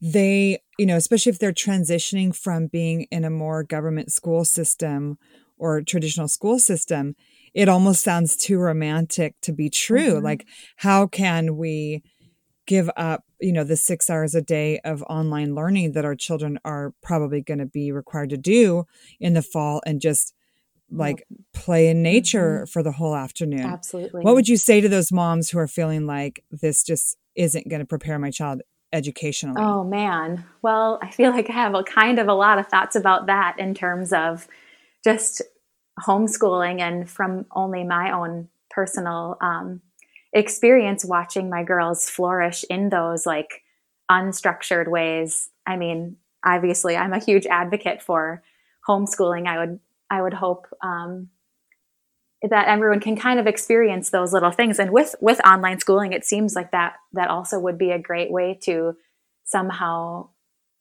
they 0.00 0.58
you 0.78 0.86
know 0.86 0.96
especially 0.96 1.30
if 1.30 1.38
they're 1.38 1.52
transitioning 1.52 2.34
from 2.34 2.66
being 2.66 3.02
in 3.10 3.24
a 3.24 3.30
more 3.30 3.62
government 3.62 4.12
school 4.12 4.44
system 4.44 5.18
or 5.58 5.82
traditional 5.82 6.28
school 6.28 6.58
system 6.58 7.14
it 7.54 7.68
almost 7.68 8.02
sounds 8.02 8.36
too 8.36 8.58
romantic 8.58 9.34
to 9.40 9.52
be 9.52 9.70
true 9.70 10.14
mm-hmm. 10.14 10.24
like 10.24 10.46
how 10.76 11.06
can 11.06 11.56
we 11.56 12.02
give 12.66 12.90
up 12.96 13.24
you 13.40 13.52
know 13.52 13.64
the 13.64 13.76
six 13.76 14.10
hours 14.10 14.34
a 14.34 14.42
day 14.42 14.78
of 14.80 15.02
online 15.04 15.54
learning 15.54 15.92
that 15.92 16.04
our 16.04 16.14
children 16.14 16.58
are 16.64 16.92
probably 17.02 17.40
going 17.40 17.58
to 17.58 17.66
be 17.66 17.92
required 17.92 18.30
to 18.30 18.36
do 18.36 18.84
in 19.20 19.34
the 19.34 19.42
fall 19.42 19.80
and 19.86 20.00
just 20.00 20.34
like 20.90 21.26
play 21.52 21.88
in 21.88 22.02
nature 22.02 22.58
mm-hmm. 22.58 22.64
for 22.66 22.82
the 22.82 22.92
whole 22.92 23.14
afternoon 23.14 23.60
absolutely 23.60 24.22
what 24.22 24.34
would 24.34 24.48
you 24.48 24.56
say 24.56 24.80
to 24.80 24.88
those 24.88 25.10
moms 25.10 25.50
who 25.50 25.58
are 25.58 25.66
feeling 25.66 26.06
like 26.06 26.44
this 26.50 26.84
just 26.84 27.16
isn't 27.34 27.68
going 27.68 27.80
to 27.80 27.86
prepare 27.86 28.18
my 28.18 28.30
child 28.30 28.62
educationally 28.92 29.60
oh 29.60 29.82
man 29.82 30.44
well 30.62 30.98
i 31.02 31.10
feel 31.10 31.32
like 31.32 31.50
i 31.50 31.52
have 31.52 31.74
a 31.74 31.82
kind 31.82 32.18
of 32.18 32.28
a 32.28 32.34
lot 32.34 32.58
of 32.58 32.66
thoughts 32.68 32.94
about 32.94 33.26
that 33.26 33.56
in 33.58 33.74
terms 33.74 34.12
of 34.12 34.46
just 35.02 35.42
homeschooling 36.00 36.80
and 36.80 37.08
from 37.08 37.46
only 37.54 37.84
my 37.84 38.12
own 38.12 38.48
personal 38.70 39.38
um, 39.40 39.80
experience 40.32 41.04
watching 41.04 41.48
my 41.48 41.62
girls 41.62 42.10
flourish 42.10 42.64
in 42.68 42.90
those 42.90 43.24
like 43.24 43.62
unstructured 44.10 44.88
ways. 44.88 45.48
I 45.66 45.76
mean, 45.76 46.16
obviously, 46.44 46.96
I'm 46.96 47.12
a 47.12 47.18
huge 47.18 47.46
advocate 47.46 48.02
for 48.02 48.42
homeschooling. 48.86 49.46
I 49.46 49.58
would 49.58 49.80
I 50.10 50.22
would 50.22 50.34
hope 50.34 50.66
um, 50.82 51.28
that 52.42 52.68
everyone 52.68 53.00
can 53.00 53.16
kind 53.16 53.40
of 53.40 53.46
experience 53.46 54.10
those 54.10 54.32
little 54.32 54.50
things. 54.50 54.78
And 54.78 54.90
with 54.90 55.14
with 55.20 55.44
online 55.46 55.80
schooling, 55.80 56.12
it 56.12 56.24
seems 56.24 56.54
like 56.54 56.72
that 56.72 56.94
that 57.12 57.28
also 57.28 57.58
would 57.58 57.78
be 57.78 57.90
a 57.90 57.98
great 57.98 58.30
way 58.30 58.58
to 58.62 58.96
somehow 59.44 60.28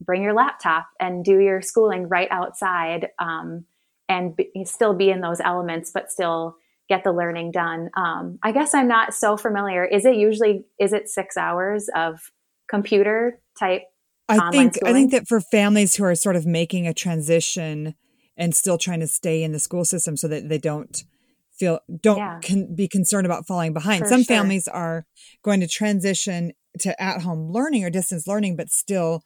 bring 0.02 0.22
your 0.22 0.34
laptop 0.34 0.88
and 1.00 1.24
do 1.24 1.40
your 1.40 1.62
schooling 1.62 2.10
right 2.10 2.28
outside 2.32 3.10
um, 3.20 3.66
and 4.10 4.36
be, 4.36 4.52
still 4.66 4.94
be 4.94 5.10
in 5.10 5.22
those 5.22 5.40
elements, 5.40 5.92
but 5.94 6.12
still 6.12 6.58
get 6.90 7.04
the 7.04 7.12
learning 7.12 7.52
done. 7.52 7.90
Um, 7.96 8.38
I 8.44 8.52
guess 8.52 8.74
I'm 8.74 8.88
not 8.88 9.14
so 9.14 9.38
familiar. 9.38 9.86
Is 9.86 10.06
it 10.06 10.16
usually 10.16 10.66
is 10.80 10.94
it 10.94 11.10
six 11.10 11.38
hours 11.38 11.90
of 11.96 12.32
computer 12.70 13.40
type? 13.58 13.84
I 14.28 14.52
think 14.52 14.76
schooling? 14.76 14.96
I 14.96 14.98
think 14.98 15.12
that 15.12 15.28
for 15.28 15.40
families 15.40 15.96
who 15.96 16.04
are 16.04 16.16
sort 16.16 16.36
of 16.36 16.46
making 16.46 16.88
a 16.88 16.94
transition 16.94 17.96
and 18.38 18.56
still 18.56 18.78
trying 18.78 19.00
to 19.00 19.08
stay 19.08 19.44
in 19.44 19.52
the 19.52 19.60
school 19.60 19.86
system 19.86 20.18
so 20.18 20.28
that 20.28 20.50
they 20.50 20.58
don't 20.58 21.04
feel 21.58 21.80
don't 22.02 22.18
yeah. 22.18 22.40
can 22.42 22.76
be 22.76 22.88
concerned 22.88 23.26
about 23.26 23.48
falling 23.48 23.74
behind. 23.74 24.04
For 24.04 24.10
Some 24.10 24.24
sure. 24.24 24.36
families 24.36 24.68
are 24.68 25.06
going 25.44 25.62
to 25.62 25.68
transition 25.68 26.52
to 26.80 27.02
at 27.02 27.22
home 27.22 27.52
learning 27.52 27.84
or 27.84 27.90
distance 27.90 28.28
learning, 28.28 28.56
but 28.56 28.70
still 28.70 29.24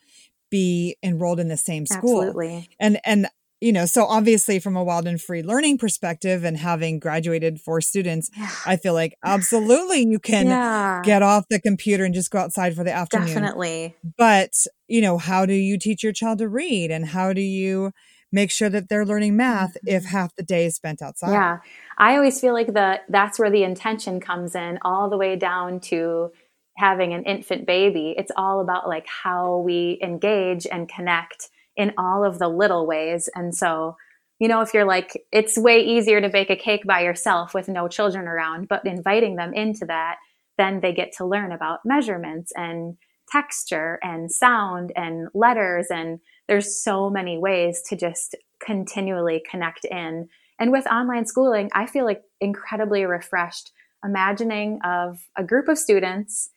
be 0.50 0.96
enrolled 1.04 1.40
in 1.40 1.48
the 1.48 1.58
same 1.58 1.86
school. 1.86 2.22
Absolutely. 2.22 2.70
And 2.80 3.00
and 3.04 3.28
you 3.62 3.74
know, 3.74 3.86
so 3.86 4.06
obviously 4.06 4.58
from 4.60 4.78
a 4.78 4.84
wild 4.84 5.06
and 5.06 5.22
free 5.22 5.44
learning 5.44 5.78
perspective 5.78 6.46
and 6.46 6.56
having 6.56 6.98
graduated 6.98 7.60
four 7.60 7.82
students, 7.82 8.30
yeah. 8.38 8.50
I 8.66 8.78
feel 8.78 8.94
like 8.94 9.18
absolutely 9.24 10.08
you 10.08 10.18
can 10.18 10.48
yeah. 10.48 11.02
get 11.04 11.22
off 11.22 11.46
the 11.50 11.60
computer 11.60 12.06
and 12.06 12.14
just 12.14 12.32
go 12.32 12.40
outside 12.40 12.74
for 12.74 12.86
the 12.86 12.94
afternoon. 12.94 13.28
Definitely. 13.28 13.96
But, 14.18 14.54
you 14.88 15.02
know, 15.02 15.18
how 15.18 15.46
do 15.46 15.54
you 15.54 15.78
teach 15.78 16.04
your 16.04 16.14
child 16.14 16.38
to 16.38 16.48
read 16.48 16.90
and 16.90 17.06
how 17.06 17.34
do 17.34 17.42
you 17.42 17.92
make 18.32 18.52
sure 18.52 18.70
that 18.70 18.90
they're 18.90 19.06
learning 19.06 19.36
math 19.36 19.74
mm-hmm. 19.76 19.96
if 19.96 20.06
half 20.06 20.36
the 20.36 20.44
day 20.44 20.66
is 20.66 20.76
spent 20.76 21.02
outside? 21.02 21.32
Yeah. 21.32 21.58
I 21.98 22.16
always 22.16 22.40
feel 22.40 22.54
like 22.54 22.74
the 22.74 23.02
that's 23.10 23.40
where 23.40 23.52
the 23.52 23.64
intention 23.64 24.20
comes 24.20 24.56
in 24.56 24.80
all 24.84 25.10
the 25.10 25.18
way 25.18 25.36
down 25.36 25.80
to 25.82 26.32
having 26.78 27.14
an 27.14 27.24
infant 27.24 27.68
baby. 27.68 28.16
It's 28.18 28.32
all 28.38 28.62
about 28.62 28.88
like 28.88 29.06
how 29.06 29.58
we 29.58 30.00
engage 30.02 30.66
and 30.66 30.88
connect 30.88 31.50
in 31.76 31.94
all 31.98 32.24
of 32.24 32.40
the 32.40 32.48
little 32.48 32.88
ways. 32.88 33.30
And 33.36 33.54
so, 33.54 33.98
you 34.40 34.48
know, 34.48 34.62
if 34.62 34.74
you're 34.74 34.86
like, 34.86 35.22
it's 35.32 35.58
way 35.58 35.82
easier 35.82 36.22
to 36.22 36.30
bake 36.30 36.50
a 36.50 36.56
cake 36.56 36.86
by 36.86 37.02
yourself 37.02 37.54
with 37.54 37.68
no 37.68 37.88
children 37.88 38.28
around, 38.28 38.70
but 38.70 38.86
inviting 38.86 39.36
them 39.36 39.54
into 39.54 39.86
that, 39.88 40.16
then 40.58 40.80
they 40.80 40.94
get 40.94 41.12
to 41.18 41.26
learn 41.26 41.52
about 41.52 41.80
measurements 41.84 42.52
and 42.56 42.96
texture 43.30 44.00
and 44.02 44.32
sound 44.32 44.92
and 44.96 45.28
letters. 45.34 45.88
And 45.90 46.20
there's 46.50 46.82
so 46.84 47.12
many 47.12 47.38
ways 47.38 47.84
to 47.88 47.96
just 47.96 48.36
continually 48.66 49.42
connect 49.50 49.86
in. 49.86 50.28
And 50.60 50.72
with 50.72 50.88
online 50.88 51.26
schooling, 51.26 51.70
I 51.74 51.86
feel 51.86 52.06
like 52.06 52.24
incredibly 52.42 53.06
refreshed 53.06 53.72
imagining 54.04 54.80
of 54.84 55.20
a 55.38 55.44
group 55.44 55.68
of 55.68 55.78
students 55.78 56.50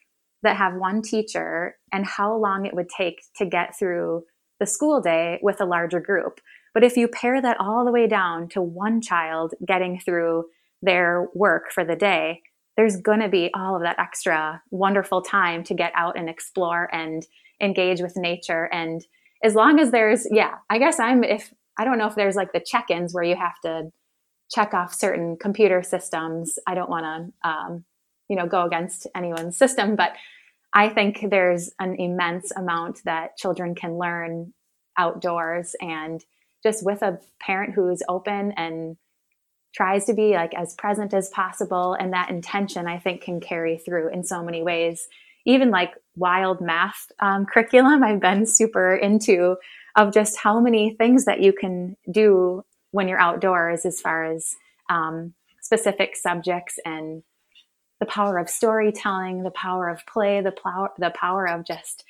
that 0.43 0.57
have 0.57 0.75
one 0.75 1.03
teacher 1.03 1.77
and 1.93 2.07
how 2.07 2.35
long 2.35 2.65
it 2.65 2.75
would 2.75 2.89
take 2.89 3.21
to 3.37 3.45
get 3.45 3.79
through 3.79 4.25
the 4.59 4.67
school 4.67 5.01
day 5.01 5.39
with 5.43 5.61
a 5.61 5.67
larger 5.67 6.01
group. 6.01 6.41
But 6.73 6.85
if 6.85 6.97
you 6.97 7.07
pare 7.07 7.43
that 7.43 7.61
all 7.61 7.85
the 7.85 7.93
way 7.93 8.07
down 8.07 8.49
to 8.51 8.63
one 8.63 9.03
child 9.03 9.53
getting 9.67 10.01
through 10.01 10.47
their 10.81 11.29
work 11.35 11.71
for 11.71 11.85
the 11.85 11.97
day, 11.97 12.41
there's 12.79 12.97
going 12.97 13.21
to 13.21 13.29
be 13.29 13.51
all 13.55 13.77
of 13.77 13.83
that 13.83 13.99
extra 13.99 14.63
wonderful 14.71 15.21
time 15.21 15.63
to 15.65 15.75
get 15.75 15.93
out 15.95 16.19
and 16.19 16.31
explore 16.31 16.89
and 16.95 17.27
engage 17.61 18.01
with 18.01 18.17
nature. 18.17 18.71
And 18.73 19.05
as 19.43 19.55
long 19.55 19.79
as 19.81 19.91
there's, 19.91 20.27
yeah, 20.31 20.55
I 20.71 20.79
guess 20.79 21.01
I'm, 21.01 21.25
if 21.25 21.53
I 21.79 21.85
don't 21.85 21.99
know 21.99 22.07
if 22.07 22.15
there's 22.15 22.37
like 22.37 22.53
the 22.53 22.65
check 22.65 22.91
ins 22.91 23.15
where 23.15 23.25
you 23.25 23.37
have 23.37 23.59
to 23.65 23.91
check 24.51 24.75
off 24.75 24.95
certain 24.95 25.37
computer 25.41 25.83
systems. 25.83 26.59
I 26.67 26.75
don't 26.75 26.91
want 26.91 27.05
to, 27.05 27.49
um, 27.49 27.85
you 28.29 28.37
know, 28.37 28.47
go 28.47 28.65
against 28.65 29.07
anyone's 29.17 29.57
system, 29.57 29.97
but 29.97 30.13
I 30.75 30.89
think 30.89 31.27
there's 31.31 31.71
an 31.79 31.97
immense 31.99 32.51
amount 32.53 33.01
that 33.05 33.37
children 33.37 33.75
can 33.75 33.99
learn 33.99 34.53
outdoors 34.99 35.75
and 35.81 36.23
just 36.63 36.85
with 36.85 37.03
a 37.03 37.19
parent 37.41 37.75
who's 37.75 38.03
open 38.09 38.53
and 38.53 38.97
tries 39.75 40.05
to 40.05 40.15
be 40.15 40.33
like 40.33 40.55
as 40.55 40.75
present 40.75 41.15
as 41.15 41.31
possible 41.31 41.95
and 41.95 42.13
that 42.13 42.31
intention 42.31 42.87
i 42.87 42.99
think 42.99 43.23
can 43.23 43.41
carry 43.41 43.79
through 43.79 44.11
in 44.13 44.23
so 44.23 44.43
many 44.43 44.63
ways 44.63 45.09
even 45.47 45.71
like 45.71 45.95
wild 46.17 46.61
math 46.61 47.11
um, 47.21 47.47
curriculum 47.47 48.03
i've 48.03 48.21
been 48.21 48.47
super 48.47 48.95
into 48.95 49.57
of 49.97 50.13
just 50.13 50.39
how 50.39 50.61
many 50.61 50.95
things 50.95 51.25
that 51.25 51.41
you 51.41 51.53
can 51.53 51.97
do 52.11 52.65
when 52.91 53.09
you're 53.09 53.21
outdoors 53.21 53.85
as 53.85 54.01
far 54.01 54.25
as 54.25 54.55
um, 54.91 55.35
specific 55.61 56.17
subjects 56.17 56.79
and 56.85 57.23
the 58.01 58.07
power 58.07 58.39
of 58.39 58.51
storytelling 58.51 59.43
the 59.43 59.51
power 59.51 59.89
of 59.89 60.05
play 60.07 60.41
the 60.41 60.53
power 60.53 60.91
the 60.99 61.11
power 61.11 61.49
of 61.49 61.65
just 61.65 62.05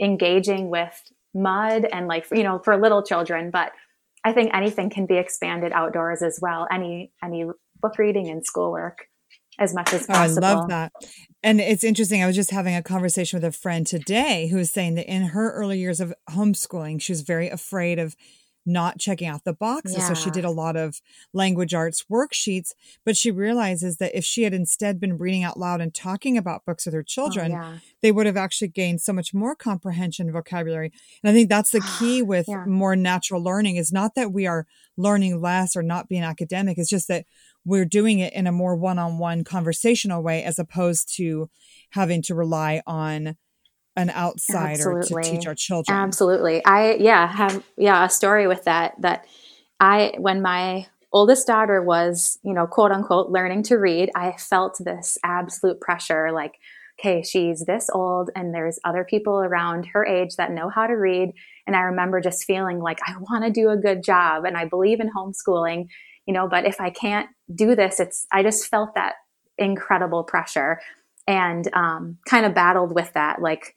engaging 0.00 0.70
with 0.70 1.02
mud 1.34 1.86
and 1.92 2.06
like 2.06 2.26
you 2.32 2.42
know 2.42 2.58
for 2.58 2.76
little 2.76 3.02
children 3.02 3.50
but 3.50 3.72
i 4.24 4.32
think 4.32 4.50
anything 4.54 4.88
can 4.88 5.04
be 5.04 5.16
expanded 5.16 5.72
outdoors 5.72 6.22
as 6.22 6.38
well 6.40 6.66
any 6.72 7.12
any 7.22 7.44
book 7.80 7.98
reading 7.98 8.28
and 8.28 8.46
schoolwork 8.46 9.08
as 9.58 9.74
much 9.74 9.92
as 9.92 10.06
possible. 10.06 10.44
Oh, 10.44 10.48
I 10.48 10.54
love 10.54 10.68
that. 10.68 10.92
And 11.44 11.60
it's 11.60 11.84
interesting. 11.84 12.22
I 12.22 12.26
was 12.26 12.36
just 12.36 12.50
having 12.50 12.74
a 12.74 12.82
conversation 12.82 13.36
with 13.36 13.44
a 13.44 13.52
friend 13.52 13.86
today 13.86 14.48
who 14.48 14.56
was 14.56 14.70
saying 14.70 14.94
that 14.94 15.06
in 15.06 15.24
her 15.24 15.52
early 15.52 15.78
years 15.78 16.00
of 16.00 16.14
homeschooling, 16.30 17.02
she 17.02 17.12
was 17.12 17.20
very 17.20 17.50
afraid 17.50 17.98
of 17.98 18.16
not 18.66 18.98
checking 18.98 19.28
out 19.28 19.44
the 19.44 19.52
boxes. 19.52 19.98
Yeah. 19.98 20.08
So 20.08 20.14
she 20.14 20.30
did 20.30 20.46
a 20.46 20.50
lot 20.50 20.74
of 20.74 21.02
language 21.34 21.74
arts 21.74 22.06
worksheets, 22.10 22.72
but 23.04 23.14
she 23.14 23.30
realizes 23.30 23.98
that 23.98 24.16
if 24.16 24.24
she 24.24 24.44
had 24.44 24.54
instead 24.54 24.98
been 24.98 25.18
reading 25.18 25.44
out 25.44 25.58
loud 25.58 25.82
and 25.82 25.92
talking 25.92 26.38
about 26.38 26.64
books 26.64 26.86
with 26.86 26.94
her 26.94 27.00
oh, 27.00 27.06
children, 27.06 27.52
oh, 27.52 27.56
yeah. 27.56 27.78
they 28.00 28.10
would 28.10 28.24
have 28.24 28.38
actually 28.38 28.68
gained 28.68 29.02
so 29.02 29.12
much 29.12 29.34
more 29.34 29.54
comprehension 29.54 30.32
vocabulary. 30.32 30.92
And 31.22 31.30
I 31.30 31.34
think 31.34 31.50
that's 31.50 31.72
the 31.72 31.86
key 31.98 32.22
with 32.22 32.46
yeah. 32.48 32.64
more 32.64 32.96
natural 32.96 33.42
learning 33.42 33.76
is 33.76 33.92
not 33.92 34.14
that 34.14 34.32
we 34.32 34.46
are 34.46 34.66
learning 34.96 35.42
less 35.42 35.76
or 35.76 35.82
not 35.82 36.08
being 36.08 36.22
academic. 36.22 36.78
It's 36.78 36.88
just 36.88 37.08
that 37.08 37.26
we're 37.64 37.84
doing 37.84 38.18
it 38.18 38.32
in 38.32 38.46
a 38.46 38.52
more 38.52 38.76
one-on-one 38.76 39.44
conversational 39.44 40.22
way 40.22 40.42
as 40.42 40.58
opposed 40.58 41.14
to 41.16 41.48
having 41.90 42.22
to 42.22 42.34
rely 42.34 42.82
on 42.86 43.36
an 43.96 44.10
outsider 44.10 44.98
Absolutely. 44.98 45.22
to 45.22 45.30
teach 45.30 45.46
our 45.46 45.54
children. 45.54 45.96
Absolutely. 45.96 46.64
I 46.64 46.94
yeah, 46.94 47.30
have 47.32 47.64
yeah, 47.76 48.04
a 48.04 48.10
story 48.10 48.46
with 48.46 48.64
that 48.64 48.94
that 49.00 49.26
I 49.80 50.14
when 50.18 50.42
my 50.42 50.86
oldest 51.12 51.46
daughter 51.46 51.80
was, 51.80 52.38
you 52.42 52.52
know, 52.52 52.66
quote 52.66 52.90
unquote 52.90 53.30
learning 53.30 53.62
to 53.64 53.76
read, 53.76 54.10
I 54.16 54.32
felt 54.32 54.76
this 54.80 55.16
absolute 55.24 55.80
pressure 55.80 56.32
like 56.32 56.54
okay, 57.00 57.22
she's 57.22 57.64
this 57.64 57.90
old 57.92 58.30
and 58.36 58.54
there's 58.54 58.78
other 58.84 59.04
people 59.04 59.40
around 59.40 59.84
her 59.86 60.06
age 60.06 60.36
that 60.36 60.52
know 60.52 60.68
how 60.68 60.86
to 60.86 60.94
read 60.94 61.32
and 61.66 61.74
I 61.74 61.80
remember 61.80 62.20
just 62.20 62.44
feeling 62.44 62.78
like 62.78 63.00
I 63.06 63.14
want 63.18 63.44
to 63.44 63.50
do 63.50 63.70
a 63.70 63.76
good 63.76 64.02
job 64.02 64.44
and 64.44 64.56
I 64.56 64.64
believe 64.66 65.00
in 65.00 65.10
homeschooling, 65.10 65.88
you 66.26 66.34
know, 66.34 66.48
but 66.48 66.66
if 66.66 66.80
I 66.80 66.90
can't 66.90 67.28
do 67.54 67.74
this, 67.74 68.00
it's 68.00 68.26
I 68.32 68.42
just 68.42 68.66
felt 68.68 68.94
that 68.94 69.14
incredible 69.58 70.24
pressure 70.24 70.80
and 71.26 71.68
um, 71.74 72.18
kind 72.26 72.44
of 72.44 72.54
battled 72.54 72.94
with 72.94 73.12
that 73.14 73.40
like 73.40 73.74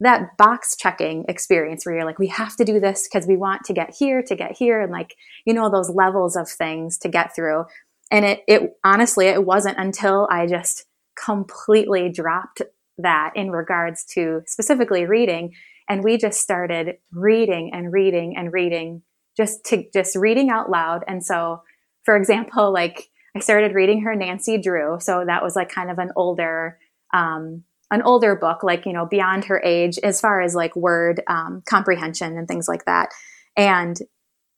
that 0.00 0.36
box 0.36 0.76
checking 0.76 1.24
experience 1.28 1.86
where 1.86 1.94
you're 1.94 2.04
like, 2.04 2.18
we 2.18 2.26
have 2.26 2.56
to 2.56 2.64
do 2.64 2.78
this 2.78 3.08
because 3.08 3.26
we 3.26 3.36
want 3.36 3.64
to 3.64 3.72
get 3.72 3.94
here, 3.98 4.22
to 4.22 4.36
get 4.36 4.56
here, 4.56 4.80
and 4.80 4.92
like, 4.92 5.16
you 5.46 5.54
know, 5.54 5.70
those 5.70 5.88
levels 5.88 6.36
of 6.36 6.48
things 6.48 6.98
to 6.98 7.08
get 7.08 7.34
through. 7.34 7.64
And 8.10 8.24
it, 8.24 8.42
it 8.46 8.76
honestly, 8.84 9.26
it 9.26 9.44
wasn't 9.44 9.78
until 9.78 10.28
I 10.30 10.46
just 10.46 10.84
completely 11.16 12.10
dropped 12.10 12.62
that 12.98 13.32
in 13.34 13.50
regards 13.50 14.04
to 14.04 14.42
specifically 14.46 15.06
reading. 15.06 15.54
And 15.88 16.04
we 16.04 16.18
just 16.18 16.40
started 16.40 16.98
reading 17.12 17.70
and 17.72 17.92
reading 17.92 18.36
and 18.36 18.52
reading, 18.52 19.02
just 19.36 19.64
to 19.66 19.84
just 19.92 20.14
reading 20.14 20.50
out 20.50 20.70
loud. 20.70 21.04
And 21.08 21.24
so, 21.24 21.62
for 22.06 22.16
example, 22.16 22.72
like 22.72 23.10
I 23.36 23.40
started 23.40 23.74
reading 23.74 24.02
her 24.02 24.14
Nancy 24.14 24.56
Drew. 24.56 24.98
So 25.00 25.24
that 25.26 25.42
was 25.42 25.56
like 25.56 25.68
kind 25.68 25.90
of 25.90 25.98
an 25.98 26.12
older, 26.16 26.78
um, 27.12 27.64
an 27.90 28.00
older 28.02 28.36
book, 28.36 28.62
like, 28.62 28.86
you 28.86 28.92
know, 28.92 29.06
beyond 29.06 29.44
her 29.46 29.60
age 29.62 29.98
as 30.02 30.20
far 30.20 30.40
as 30.40 30.54
like 30.54 30.74
word 30.74 31.20
um, 31.26 31.62
comprehension 31.68 32.38
and 32.38 32.48
things 32.48 32.68
like 32.68 32.84
that. 32.84 33.10
And 33.56 33.98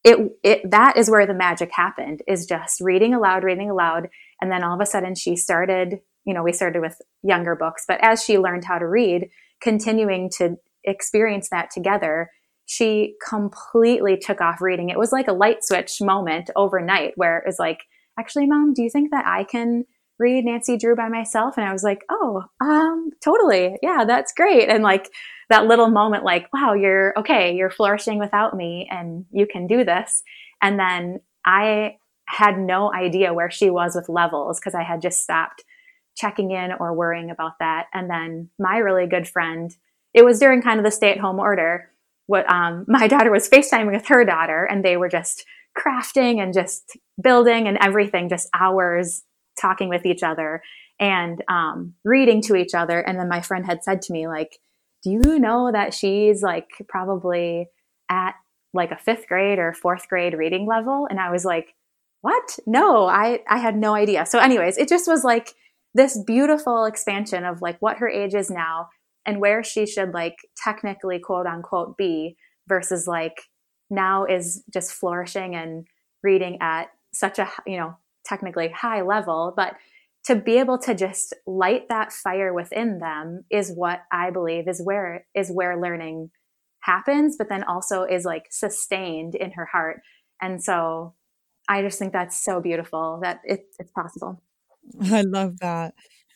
it, 0.04 0.30
it, 0.44 0.70
that 0.70 0.96
is 0.96 1.10
where 1.10 1.26
the 1.26 1.34
magic 1.34 1.70
happened 1.72 2.22
is 2.28 2.46
just 2.46 2.80
reading 2.82 3.14
aloud, 3.14 3.44
reading 3.44 3.70
aloud. 3.70 4.08
And 4.40 4.52
then 4.52 4.62
all 4.62 4.74
of 4.74 4.80
a 4.80 4.86
sudden 4.86 5.14
she 5.14 5.34
started, 5.34 6.00
you 6.24 6.34
know, 6.34 6.42
we 6.42 6.52
started 6.52 6.80
with 6.82 7.00
younger 7.22 7.56
books, 7.56 7.84
but 7.88 7.98
as 8.02 8.22
she 8.22 8.38
learned 8.38 8.64
how 8.64 8.78
to 8.78 8.86
read, 8.86 9.30
continuing 9.60 10.30
to 10.36 10.56
experience 10.84 11.48
that 11.48 11.70
together, 11.70 12.30
she 12.68 13.14
completely 13.26 14.16
took 14.16 14.40
off 14.40 14.60
reading. 14.60 14.90
It 14.90 14.98
was 14.98 15.10
like 15.10 15.26
a 15.26 15.32
light 15.32 15.64
switch 15.64 16.00
moment 16.00 16.50
overnight 16.54 17.14
where 17.16 17.38
it 17.38 17.44
was 17.46 17.58
like, 17.58 17.80
actually, 18.18 18.46
mom, 18.46 18.74
do 18.74 18.82
you 18.82 18.90
think 18.90 19.10
that 19.10 19.26
I 19.26 19.44
can 19.44 19.84
read 20.18 20.44
Nancy 20.44 20.76
Drew 20.76 20.96
by 20.96 21.08
myself. 21.08 21.56
And 21.56 21.66
I 21.66 21.72
was 21.72 21.84
like, 21.84 22.04
oh, 22.10 22.44
um, 22.60 23.10
totally. 23.22 23.76
Yeah, 23.82 24.04
that's 24.06 24.32
great. 24.32 24.68
And 24.68 24.82
like 24.82 25.08
that 25.48 25.66
little 25.66 25.88
moment, 25.88 26.24
like, 26.24 26.52
wow, 26.52 26.74
you're 26.74 27.16
okay. 27.18 27.54
You're 27.54 27.70
flourishing 27.70 28.18
without 28.18 28.54
me 28.54 28.88
and 28.90 29.24
you 29.30 29.46
can 29.46 29.66
do 29.66 29.84
this. 29.84 30.22
And 30.60 30.78
then 30.78 31.20
I 31.44 31.96
had 32.26 32.58
no 32.58 32.92
idea 32.92 33.32
where 33.32 33.50
she 33.50 33.70
was 33.70 33.94
with 33.94 34.08
levels 34.08 34.58
because 34.58 34.74
I 34.74 34.82
had 34.82 35.00
just 35.00 35.22
stopped 35.22 35.64
checking 36.16 36.50
in 36.50 36.72
or 36.78 36.92
worrying 36.92 37.30
about 37.30 37.52
that. 37.60 37.86
And 37.94 38.10
then 38.10 38.50
my 38.58 38.78
really 38.78 39.06
good 39.06 39.28
friend, 39.28 39.74
it 40.12 40.24
was 40.24 40.40
during 40.40 40.60
kind 40.62 40.80
of 40.80 40.84
the 40.84 40.90
stay 40.90 41.12
at 41.12 41.20
home 41.20 41.38
order. 41.38 41.90
What 42.28 42.48
um, 42.50 42.84
my 42.86 43.08
daughter 43.08 43.32
was 43.32 43.48
FaceTiming 43.48 43.92
with 43.92 44.06
her 44.06 44.24
daughter, 44.24 44.64
and 44.64 44.84
they 44.84 44.96
were 44.96 45.08
just 45.08 45.44
crafting 45.76 46.40
and 46.40 46.54
just 46.54 46.96
building 47.20 47.66
and 47.66 47.78
everything, 47.80 48.28
just 48.28 48.48
hours 48.54 49.22
talking 49.60 49.88
with 49.88 50.06
each 50.06 50.22
other 50.22 50.62
and 51.00 51.42
um, 51.48 51.94
reading 52.04 52.42
to 52.42 52.56
each 52.56 52.74
other. 52.74 53.00
And 53.00 53.18
then 53.18 53.28
my 53.28 53.40
friend 53.40 53.66
had 53.66 53.82
said 53.82 54.02
to 54.02 54.12
me, 54.12 54.28
like, 54.28 54.58
do 55.02 55.10
you 55.10 55.38
know 55.38 55.70
that 55.72 55.94
she's 55.94 56.42
like 56.42 56.68
probably 56.88 57.68
at 58.10 58.34
like 58.74 58.90
a 58.90 58.98
fifth 58.98 59.26
grade 59.28 59.58
or 59.58 59.72
fourth 59.72 60.08
grade 60.08 60.34
reading 60.34 60.66
level? 60.66 61.06
And 61.08 61.20
I 61.20 61.30
was 61.30 61.44
like, 61.44 61.74
what? 62.20 62.58
No, 62.66 63.06
I, 63.06 63.40
I 63.48 63.58
had 63.58 63.76
no 63.76 63.94
idea. 63.94 64.26
So, 64.26 64.38
anyways, 64.38 64.76
it 64.76 64.88
just 64.88 65.06
was 65.08 65.22
like 65.22 65.54
this 65.94 66.18
beautiful 66.26 66.84
expansion 66.84 67.44
of 67.44 67.62
like 67.62 67.80
what 67.80 67.98
her 67.98 68.08
age 68.08 68.34
is 68.34 68.50
now 68.50 68.88
and 69.28 69.42
where 69.42 69.62
she 69.62 69.84
should 69.84 70.14
like 70.14 70.38
technically 70.56 71.18
quote 71.18 71.46
unquote 71.46 71.98
be 71.98 72.34
versus 72.66 73.06
like 73.06 73.42
now 73.90 74.24
is 74.24 74.64
just 74.72 74.90
flourishing 74.90 75.54
and 75.54 75.86
reading 76.22 76.56
at 76.62 76.86
such 77.12 77.38
a 77.38 77.48
you 77.66 77.76
know 77.76 77.94
technically 78.24 78.68
high 78.68 79.02
level, 79.02 79.52
but 79.54 79.74
to 80.24 80.34
be 80.34 80.58
able 80.58 80.78
to 80.78 80.94
just 80.94 81.34
light 81.46 81.88
that 81.90 82.10
fire 82.10 82.52
within 82.54 82.98
them 82.98 83.44
is 83.50 83.70
what 83.70 84.00
I 84.10 84.30
believe 84.30 84.66
is 84.66 84.80
where 84.82 85.26
is 85.34 85.50
where 85.50 85.80
learning 85.80 86.30
happens, 86.80 87.36
but 87.36 87.50
then 87.50 87.64
also 87.64 88.04
is 88.04 88.24
like 88.24 88.46
sustained 88.50 89.34
in 89.34 89.50
her 89.52 89.66
heart. 89.66 90.00
And 90.40 90.62
so 90.62 91.14
I 91.68 91.82
just 91.82 91.98
think 91.98 92.14
that's 92.14 92.42
so 92.42 92.62
beautiful 92.62 93.20
that 93.22 93.40
it, 93.44 93.66
it's 93.78 93.92
possible. 93.92 94.42
I 95.10 95.20
love 95.20 95.58
that. 95.60 95.92